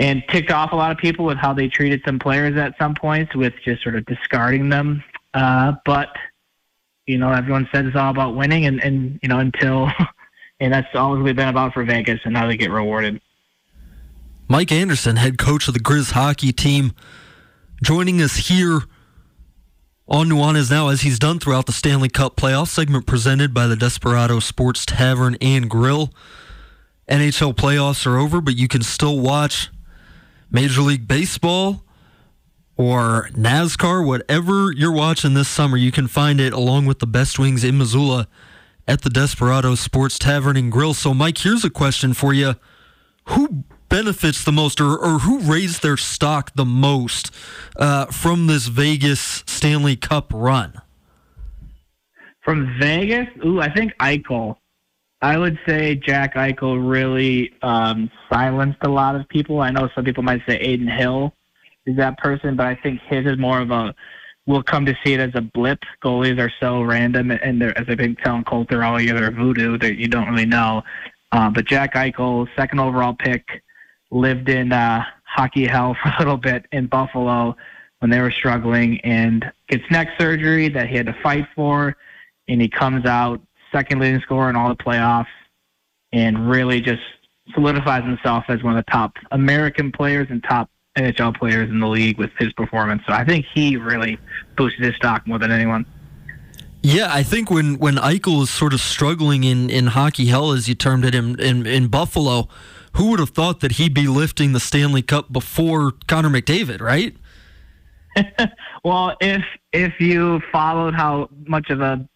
[0.00, 2.94] and ticked off a lot of people with how they treated some players at some
[2.94, 5.04] points with just sort of discarding them.
[5.34, 6.08] Uh, but
[7.06, 9.90] you know, everyone said it's all about winning, and and you know until
[10.60, 13.20] and that's always been about for Vegas, and now they get rewarded.
[14.48, 16.92] Mike Anderson, head coach of the Griz hockey team,
[17.82, 18.80] joining us here
[20.08, 23.76] on Nuanez Now, as he's done throughout the Stanley Cup playoff segment presented by the
[23.76, 26.12] Desperado Sports Tavern and Grill.
[27.08, 29.68] NHL playoffs are over, but you can still watch
[30.50, 31.84] Major League Baseball
[32.76, 37.38] or NASCAR, whatever you're watching this summer, you can find it along with the best
[37.38, 38.26] wings in Missoula
[38.88, 40.94] at the Desperado Sports Tavern and Grill.
[40.94, 42.56] So, Mike, here's a question for you.
[43.26, 47.30] Who benefits the most or, or who raised their stock the most
[47.76, 50.80] uh, from this Vegas Stanley Cup run?
[52.42, 53.28] From Vegas?
[53.44, 54.56] Ooh, I think Eichel.
[55.22, 59.60] I would say Jack Eichel really um, silenced a lot of people.
[59.60, 61.34] I know some people might say Adin Hill
[61.86, 63.94] is that person, but I think his is more of a
[64.46, 65.78] we'll come to see it as a blip.
[66.02, 69.78] Goalies are so random, and they're, as I've been telling Colt, they're all either voodoo
[69.78, 70.82] that you don't really know.
[71.32, 73.62] Uh, but Jack Eichel, second overall pick,
[74.10, 77.56] lived in uh, hockey hell for a little bit in Buffalo
[78.00, 81.94] when they were struggling, and gets neck surgery that he had to fight for,
[82.48, 83.40] and he comes out
[83.72, 85.26] second leading scorer in all the playoffs,
[86.12, 87.02] and really just
[87.54, 91.86] solidifies himself as one of the top American players and top NHL players in the
[91.86, 93.02] league with his performance.
[93.06, 94.18] So I think he really
[94.56, 95.86] boosted his stock more than anyone.
[96.82, 100.68] Yeah, I think when when Eichel was sort of struggling in, in hockey hell, as
[100.68, 102.48] you termed it, in, in, in Buffalo,
[102.96, 107.14] who would have thought that he'd be lifting the Stanley Cup before Connor McDavid, right?
[108.84, 112.08] well, if if you followed how much of a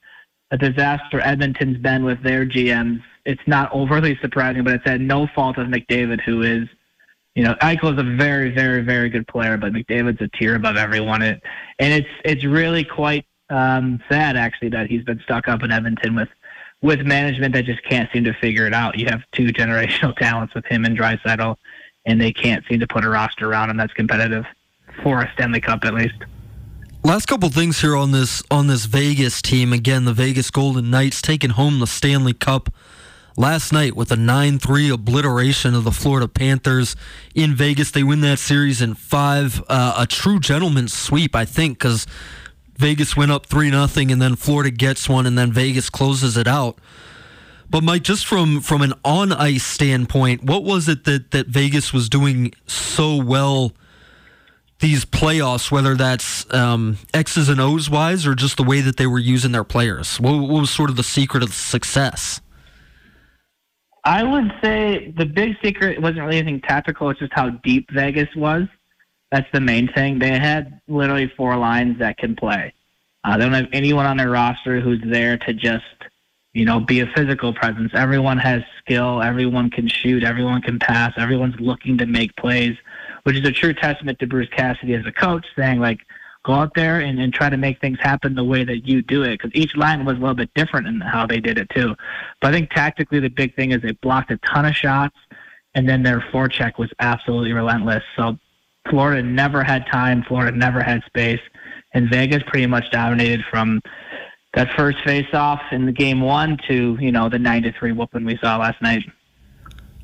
[0.54, 5.26] a disaster Edmonton's been with their GMs, it's not overly surprising, but it's at no
[5.34, 6.68] fault of McDavid, who is
[7.34, 10.76] you know, Eichel is a very, very, very good player, but McDavid's a tier above
[10.76, 11.20] everyone.
[11.20, 11.42] It,
[11.80, 16.14] and it's it's really quite um, sad actually that he's been stuck up in Edmonton
[16.14, 16.28] with
[16.80, 18.96] with management that just can't seem to figure it out.
[18.96, 21.56] You have two generational talents with him and Draisaitl,
[22.06, 24.44] and they can't seem to put a roster around him that's competitive
[25.02, 26.14] for a Stanley Cup at least.
[27.06, 29.74] Last couple things here on this on this Vegas team.
[29.74, 32.72] Again, the Vegas Golden Knights taking home the Stanley Cup
[33.36, 36.96] last night with a 9 3 obliteration of the Florida Panthers
[37.34, 37.90] in Vegas.
[37.90, 39.62] They win that series in five.
[39.68, 42.06] Uh, a true gentleman's sweep, I think, because
[42.78, 46.48] Vegas went up 3 0 and then Florida gets one and then Vegas closes it
[46.48, 46.78] out.
[47.68, 51.92] But Mike, just from, from an on ice standpoint, what was it that, that Vegas
[51.92, 53.74] was doing so well
[54.84, 59.06] these playoffs, whether that's um, X's and O's wise or just the way that they
[59.06, 60.20] were using their players?
[60.20, 62.42] What, what was sort of the secret of the success?
[64.04, 67.08] I would say the big secret wasn't really anything tactical.
[67.08, 68.64] It's just how deep Vegas was.
[69.32, 70.18] That's the main thing.
[70.18, 72.74] They had literally four lines that can play.
[73.24, 75.84] Uh, they don't have anyone on their roster who's there to just,
[76.52, 77.90] you know, be a physical presence.
[77.94, 79.22] Everyone has skill.
[79.22, 80.22] Everyone can shoot.
[80.24, 81.14] Everyone can pass.
[81.16, 82.76] Everyone's looking to make plays
[83.24, 86.00] which is a true testament to Bruce Cassidy as a coach, saying like,
[86.44, 89.22] go out there and, and try to make things happen the way that you do
[89.22, 89.40] it.
[89.40, 91.94] Because each line was a little bit different in how they did it too.
[92.40, 95.16] But I think tactically the big thing is they blocked a ton of shots,
[95.74, 98.04] and then their forecheck was absolutely relentless.
[98.16, 98.38] So
[98.90, 100.22] Florida never had time.
[100.28, 101.40] Florida never had space,
[101.94, 103.80] and Vegas pretty much dominated from
[104.54, 108.24] that first face-off in the game one to you know the nine to three whooping
[108.24, 109.02] we saw last night.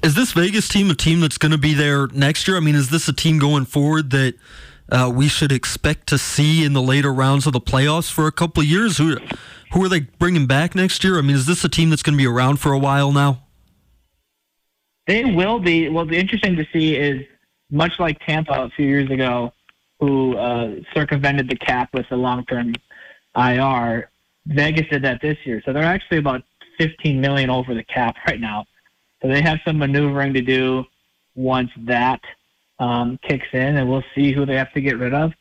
[0.02, 2.56] Is this Vegas team a team that's going to be there next year?
[2.56, 4.34] I mean, is this a team going forward that
[4.90, 8.32] uh, we should expect to see in the later rounds of the playoffs for a
[8.32, 8.96] couple of years?
[8.96, 9.18] Who
[9.72, 11.18] who are they bringing back next year?
[11.18, 13.44] I mean, is this a team that's going to be around for a while now?
[15.06, 15.90] They will be.
[15.90, 17.22] Well, the interesting to see is
[17.70, 19.52] much like Tampa a few years ago,
[20.00, 22.72] who uh, circumvented the cap with the long-term
[23.36, 24.10] IR.
[24.46, 26.42] Vegas did that this year, so they're actually about
[26.78, 28.64] 15 million over the cap right now.
[29.22, 30.84] So they have some maneuvering to do
[31.34, 32.20] once that
[32.78, 35.32] um, kicks in, and we'll see who they have to get rid of.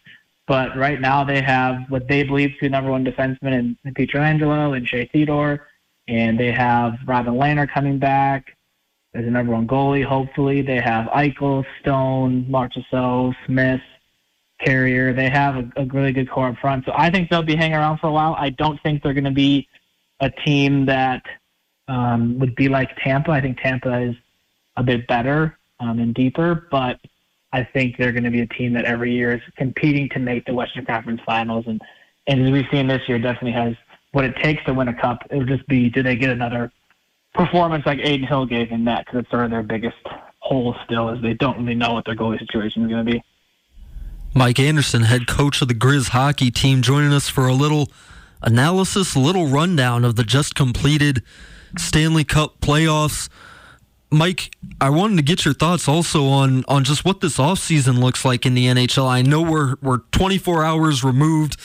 [0.47, 4.75] But right now they have what they believe to be number one defenseman in, Pietrangelo
[4.75, 5.67] and Shea Theodore,
[6.07, 8.57] and they have Robin Lehner coming back
[9.13, 10.03] as a number one goalie.
[10.03, 13.81] Hopefully they have Eichel, Stone, Marchessault, Smith,
[14.59, 15.13] Carrier.
[15.13, 17.77] They have a, a really good core up front, so I think they'll be hanging
[17.77, 18.35] around for a while.
[18.37, 19.67] I don't think they're going to be
[20.19, 21.23] a team that
[21.89, 23.31] um, would be like Tampa.
[23.31, 24.15] I think Tampa is
[24.77, 26.99] a bit better um, and deeper, but
[27.51, 30.45] I think they're going to be a team that every year is competing to make
[30.45, 31.81] the Western Conference Finals, and
[32.27, 33.75] and as we've seen this year, definitely has
[34.11, 35.23] what it takes to win a cup.
[35.31, 36.71] It would just be do they get another
[37.33, 39.97] performance like Adin Hill gave in that because it's sort of their biggest
[40.39, 43.23] hole still is they don't really know what their goalie situation is going to be.
[44.33, 47.91] Mike Anderson, head coach of the Griz hockey team, joining us for a little
[48.41, 51.23] analysis, a little rundown of the just completed
[51.77, 53.29] Stanley Cup playoffs.
[54.11, 58.25] Mike, I wanted to get your thoughts also on on just what this offseason looks
[58.25, 59.07] like in the NHL.
[59.07, 61.59] I know we're we're 24 hours removed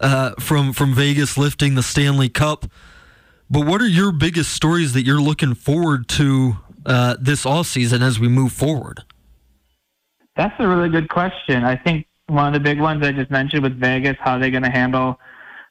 [0.00, 2.66] uh, from from Vegas lifting the Stanley Cup,
[3.48, 8.18] but what are your biggest stories that you're looking forward to uh, this offseason as
[8.18, 9.02] we move forward?
[10.36, 11.62] That's a really good question.
[11.64, 14.64] I think one of the big ones I just mentioned with Vegas, how they're going
[14.64, 15.20] to handle,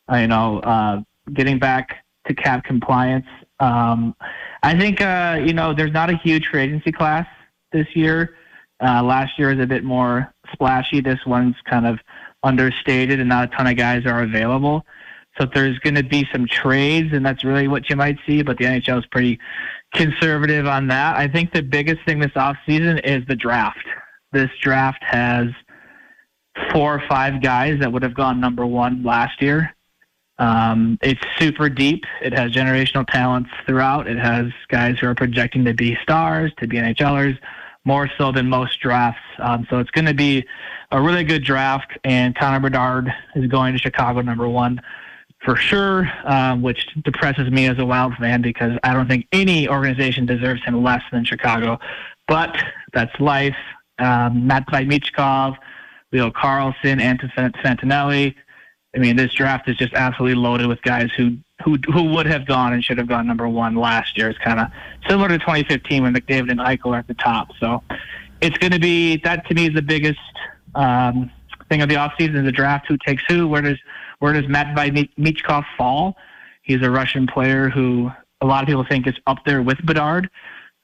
[0.09, 1.01] uh, you know, uh,
[1.33, 3.25] getting back to cap compliance.
[3.63, 4.13] Um,
[4.61, 7.27] I think uh, you know there's not a huge free agency class
[7.71, 8.35] this year.
[8.83, 10.99] Uh, last year was a bit more splashy.
[10.99, 11.99] This one's kind of
[12.43, 14.85] understated, and not a ton of guys are available.
[15.39, 18.41] So there's going to be some trades, and that's really what you might see.
[18.41, 19.39] But the NHL is pretty
[19.93, 21.15] conservative on that.
[21.15, 23.85] I think the biggest thing this offseason is the draft.
[24.33, 25.47] This draft has
[26.71, 29.73] four or five guys that would have gone number one last year
[30.39, 32.05] um, it's super deep.
[32.21, 34.07] It has generational talents throughout.
[34.07, 37.37] It has guys who are projecting to be stars, to be NHLers,
[37.85, 39.21] more so than most drafts.
[39.39, 40.45] Um, so it's going to be
[40.91, 41.91] a really good draft.
[42.03, 44.81] And Connor Bedard is going to Chicago number one
[45.43, 49.67] for sure, um, which depresses me as a Wild fan because I don't think any
[49.67, 51.79] organization deserves him less than Chicago.
[52.27, 52.55] But
[52.93, 53.55] that's life.
[53.99, 55.57] Um, Matvei Michkov,
[56.11, 58.33] Leo Carlsson, Anton Fantilli,
[58.95, 62.45] I mean, this draft is just absolutely loaded with guys who who who would have
[62.45, 64.29] gone and should have gone number one last year.
[64.29, 64.67] It's kind of
[65.07, 67.49] similar to 2015 when McDavid and Eichel are at the top.
[67.59, 67.81] So
[68.41, 70.19] it's going to be that to me is the biggest
[70.75, 71.31] um,
[71.69, 72.87] thing of the offseason is the draft.
[72.87, 73.47] Who takes who?
[73.47, 73.77] Where does
[74.19, 76.15] where does Matvei Michkov fall?
[76.61, 80.29] He's a Russian player who a lot of people think is up there with Bedard.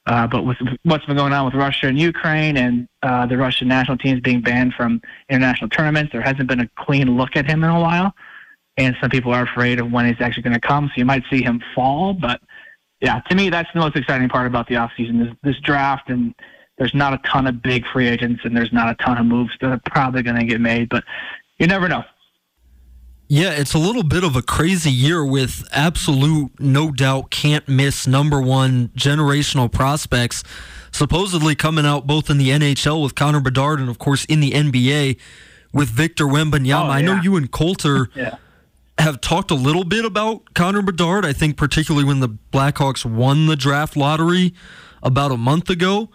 [0.06, 3.68] Uh, but with what's been going on with Russia and Ukraine and uh, the Russian
[3.68, 7.62] national teams being banned from international tournaments, there hasn't been a clean look at him
[7.62, 8.14] in a while.
[8.76, 10.86] And some people are afraid of when he's actually going to come.
[10.86, 12.14] So you might see him fall.
[12.14, 12.40] But
[13.00, 16.08] yeah, to me, that's the most exciting part about the offseason is this draft.
[16.08, 16.34] And
[16.78, 19.52] there's not a ton of big free agents and there's not a ton of moves
[19.60, 20.88] that are probably going to get made.
[20.88, 21.04] But
[21.58, 22.04] you never know.
[23.32, 28.08] Yeah, it's a little bit of a crazy year with absolute, no doubt, can't miss
[28.08, 30.42] number one generational prospects
[30.90, 34.50] supposedly coming out both in the NHL with Connor Bedard and, of course, in the
[34.50, 35.16] NBA
[35.72, 36.82] with Victor Wembanyama.
[36.82, 36.90] Oh, yeah.
[36.90, 38.38] I know you and Colter yeah.
[38.98, 41.24] have talked a little bit about Connor Bedard.
[41.24, 44.54] I think particularly when the Blackhawks won the draft lottery
[45.04, 46.10] about a month ago.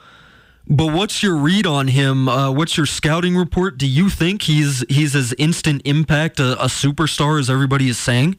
[0.68, 2.28] But what's your read on him?
[2.28, 3.78] Uh, what's your scouting report?
[3.78, 8.38] Do you think he's he's as instant impact a, a, superstar as everybody is saying?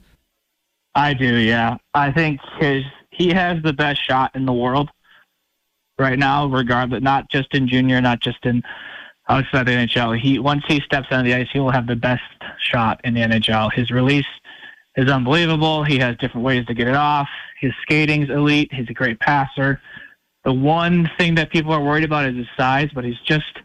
[0.95, 1.37] I do.
[1.37, 4.91] Yeah, I think his he has the best shot in the world
[5.99, 7.03] right now, regardless.
[7.03, 8.62] Not just in junior, not just in
[9.29, 10.18] outside the NHL.
[10.18, 12.22] He once he steps on the ice, he will have the best
[12.59, 13.72] shot in the NHL.
[13.72, 14.27] His release
[14.97, 15.85] is unbelievable.
[15.85, 17.29] He has different ways to get it off.
[17.61, 18.72] His skating's elite.
[18.72, 19.81] He's a great passer.
[20.47, 23.59] The one thing that people are worried about is his size, but he's just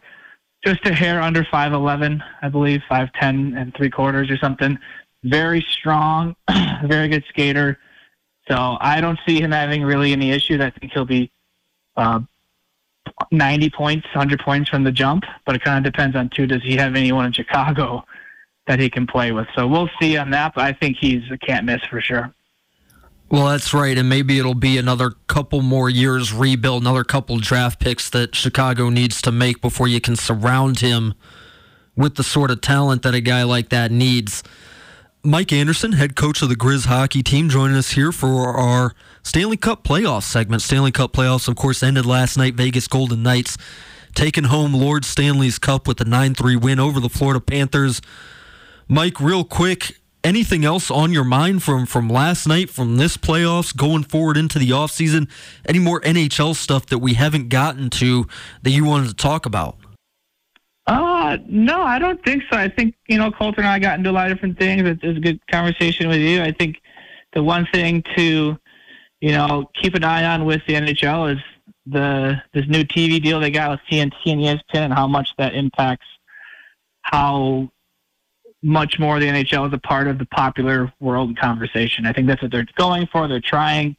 [0.66, 4.76] just a hair under 5'11, I believe, 5'10 and three quarters or something.
[5.22, 6.34] Very strong,
[6.84, 7.78] very good skater.
[8.48, 10.60] So I don't see him having really any issues.
[10.60, 11.30] I think he'll be
[11.96, 12.20] uh,
[13.30, 16.62] 90 points, 100 points from the jump, but it kind of depends on, too, does
[16.62, 18.04] he have anyone in Chicago
[18.66, 19.46] that he can play with?
[19.54, 22.34] So we'll see on that, but I think he's a can't miss for sure.
[23.32, 27.80] Well, that's right, and maybe it'll be another couple more years rebuild, another couple draft
[27.80, 31.14] picks that Chicago needs to make before you can surround him
[31.96, 34.42] with the sort of talent that a guy like that needs.
[35.24, 39.56] Mike Anderson, head coach of the Griz hockey team, joining us here for our Stanley
[39.56, 40.60] Cup playoffs segment.
[40.60, 42.52] Stanley Cup playoffs, of course, ended last night.
[42.52, 43.56] Vegas Golden Knights
[44.14, 48.02] taking home Lord Stanley's Cup with a 9 3 win over the Florida Panthers.
[48.88, 53.76] Mike, real quick, anything else on your mind from from last night, from this playoffs,
[53.76, 55.28] going forward into the offseason?
[55.66, 58.26] Any more NHL stuff that we haven't gotten to
[58.62, 59.76] that you wanted to talk about?
[60.86, 62.58] Uh, no, I don't think so.
[62.58, 64.82] I think, you know, Colter and I got into a lot of different things.
[64.82, 66.42] It was a good conversation with you.
[66.42, 66.78] I think
[67.34, 68.58] the one thing to,
[69.20, 71.40] you know, keep an eye on with the NHL is
[71.86, 75.54] the this new TV deal they got with TNT and ESPN and how much that
[75.54, 76.06] impacts
[77.02, 77.70] how
[78.62, 82.06] much more the NHL is a part of the popular world conversation.
[82.06, 83.26] I think that's what they're going for.
[83.26, 83.96] They're trying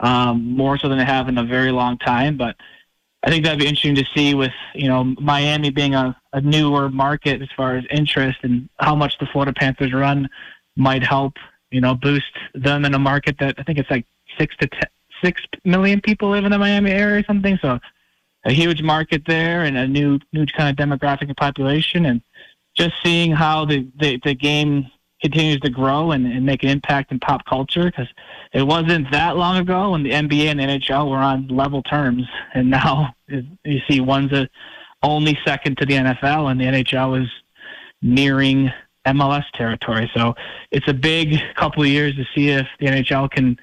[0.00, 2.36] um, more so than they have in a very long time.
[2.36, 2.56] But
[3.22, 6.88] I think that'd be interesting to see with you know Miami being a, a newer
[6.88, 10.28] market as far as interest and how much the Florida Panthers run
[10.76, 11.34] might help
[11.70, 14.06] you know boost them in a market that I think it's like
[14.38, 14.88] six to ten,
[15.22, 17.58] six million people live in the Miami area or something.
[17.60, 17.78] So
[18.44, 22.22] a huge market there and a new new kind of demographic and population and
[22.76, 24.86] just seeing how the, the, the game
[25.22, 28.08] continues to grow and, and make an impact in pop culture because
[28.52, 32.24] it wasn't that long ago when the NBA and NHL were on level terms,
[32.54, 34.48] and now you see one's a
[35.02, 37.28] only second to the NFL, and the NHL is
[38.02, 38.70] nearing
[39.06, 40.10] MLS territory.
[40.14, 40.34] So
[40.70, 43.58] it's a big couple of years to see if the NHL can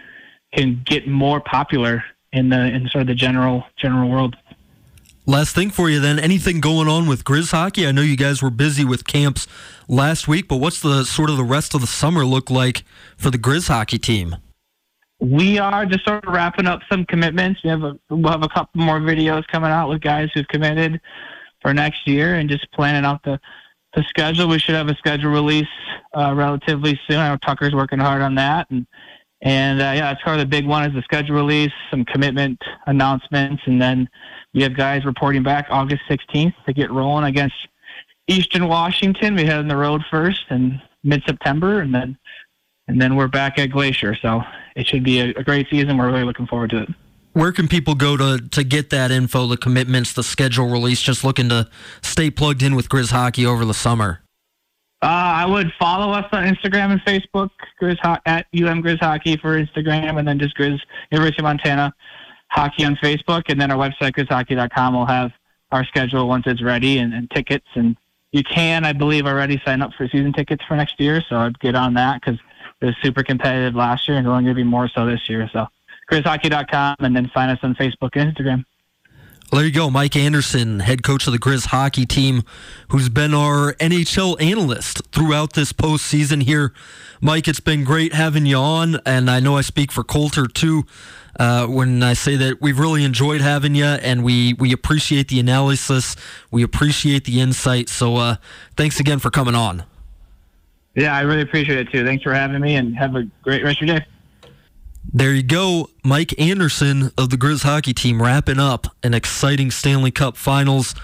[0.53, 4.35] can get more popular in the in sort of the general general world.
[5.25, 7.87] Last thing for you then, anything going on with Griz hockey?
[7.87, 9.47] I know you guys were busy with camps
[9.87, 12.83] last week, but what's the sort of the rest of the summer look like
[13.15, 14.35] for the Griz hockey team?
[15.21, 17.61] We are just sort of wrapping up some commitments.
[17.63, 20.99] We have a we'll have a couple more videos coming out with guys who've committed
[21.61, 23.39] for next year, and just planning out the
[23.95, 24.49] the schedule.
[24.49, 25.65] We should have a schedule release
[26.17, 27.19] uh, relatively soon.
[27.19, 28.85] I know Tucker's working hard on that, and
[29.41, 32.61] and uh, yeah, that's part of the big one is the schedule release, some commitment
[32.87, 34.09] announcements, and then
[34.53, 37.55] we have guys reporting back August 16th to get rolling against
[38.27, 39.35] Eastern Washington.
[39.35, 42.17] We head on the road first in mid-September, and then
[42.87, 44.15] and then we're back at Glacier.
[44.15, 44.41] So
[44.75, 45.97] it should be a, a great season.
[45.97, 46.89] We're really looking forward to it.
[47.33, 51.01] Where can people go to to get that info, the commitments, the schedule release?
[51.01, 51.67] Just looking to
[52.01, 54.19] stay plugged in with Griz hockey over the summer.
[55.01, 59.35] Uh, I would follow us on Instagram and Facebook, Griz Ho- at UM Griz Hockey
[59.35, 60.79] for Instagram, and then just Griz
[61.11, 61.93] University of Montana
[62.53, 65.31] hockey on Facebook, and then our website, grizzhockey.com, will have
[65.71, 67.65] our schedule once it's ready and, and tickets.
[67.73, 67.97] And
[68.31, 71.21] you can, I believe, already sign up for season tickets for next year.
[71.27, 72.39] So I'd get on that because
[72.79, 75.27] it was super competitive last year and it's only going to be more so this
[75.27, 75.49] year.
[75.51, 75.65] So
[76.11, 78.65] grizzhockey.com and then find us on Facebook and Instagram.
[79.51, 79.89] Well, there you go.
[79.89, 82.43] Mike Anderson, head coach of the Griz hockey team,
[82.89, 86.73] who's been our NHL analyst throughout this postseason here.
[87.21, 90.85] Mike, it's been great having you on, and I know I speak for Colter too
[91.39, 95.39] uh, when I say that we've really enjoyed having you, and we, we appreciate the
[95.39, 96.15] analysis.
[96.51, 97.89] We appreciate the insight.
[97.89, 98.35] So uh,
[98.77, 99.83] thanks again for coming on.
[100.95, 102.05] Yeah, I really appreciate it too.
[102.05, 104.05] Thanks for having me, and have a great rest of your day.
[105.11, 105.89] There you go.
[106.03, 110.95] Mike Anderson of the Griz hockey team wrapping up an exciting Stanley Cup finals.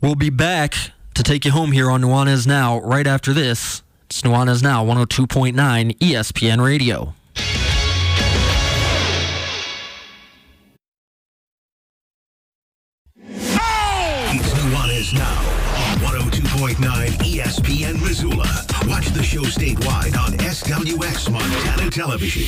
[0.00, 0.74] We'll be back
[1.14, 3.82] to take you home here on Nuanez Now right after this.
[4.10, 5.54] It's Nuanez Now 102.9
[5.98, 7.14] ESPN Radio.
[16.84, 18.46] 102.9 ESPN Missoula.
[18.86, 22.44] Watch the show statewide on SWX Montana Television.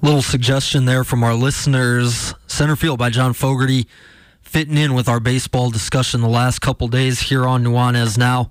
[0.00, 2.34] Little suggestion there from our listeners.
[2.46, 3.86] Center field by John Fogerty
[4.40, 8.50] fitting in with our baseball discussion the last couple days here on Nuanez Now.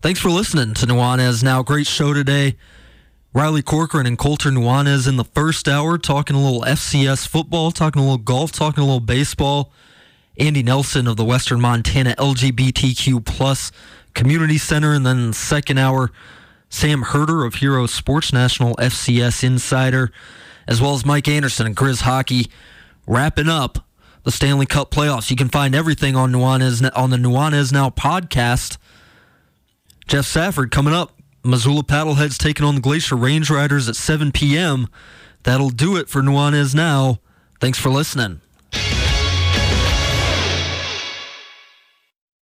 [0.00, 1.62] Thanks for listening to Nuanez Now.
[1.62, 2.56] Great show today.
[3.32, 8.00] Riley Corcoran and Colter Nuanez in the first hour talking a little FCS football, talking
[8.00, 9.72] a little golf, talking a little baseball.
[10.40, 13.70] Andy Nelson of the Western Montana LGBTQ plus
[14.14, 16.10] Community Center, and then second hour,
[16.70, 20.10] Sam Herder of Hero Sports National FCS Insider,
[20.66, 22.50] as well as Mike Anderson and Griz Hockey,
[23.06, 23.86] wrapping up
[24.24, 25.30] the Stanley Cup playoffs.
[25.30, 28.78] You can find everything on Nuanez on the Nuanez Now podcast.
[30.08, 31.12] Jeff Safford coming up.
[31.44, 34.88] Missoula Paddleheads taking on the Glacier Range Riders at 7 p.m.
[35.42, 37.20] That'll do it for Nuanez Now.
[37.60, 38.40] Thanks for listening.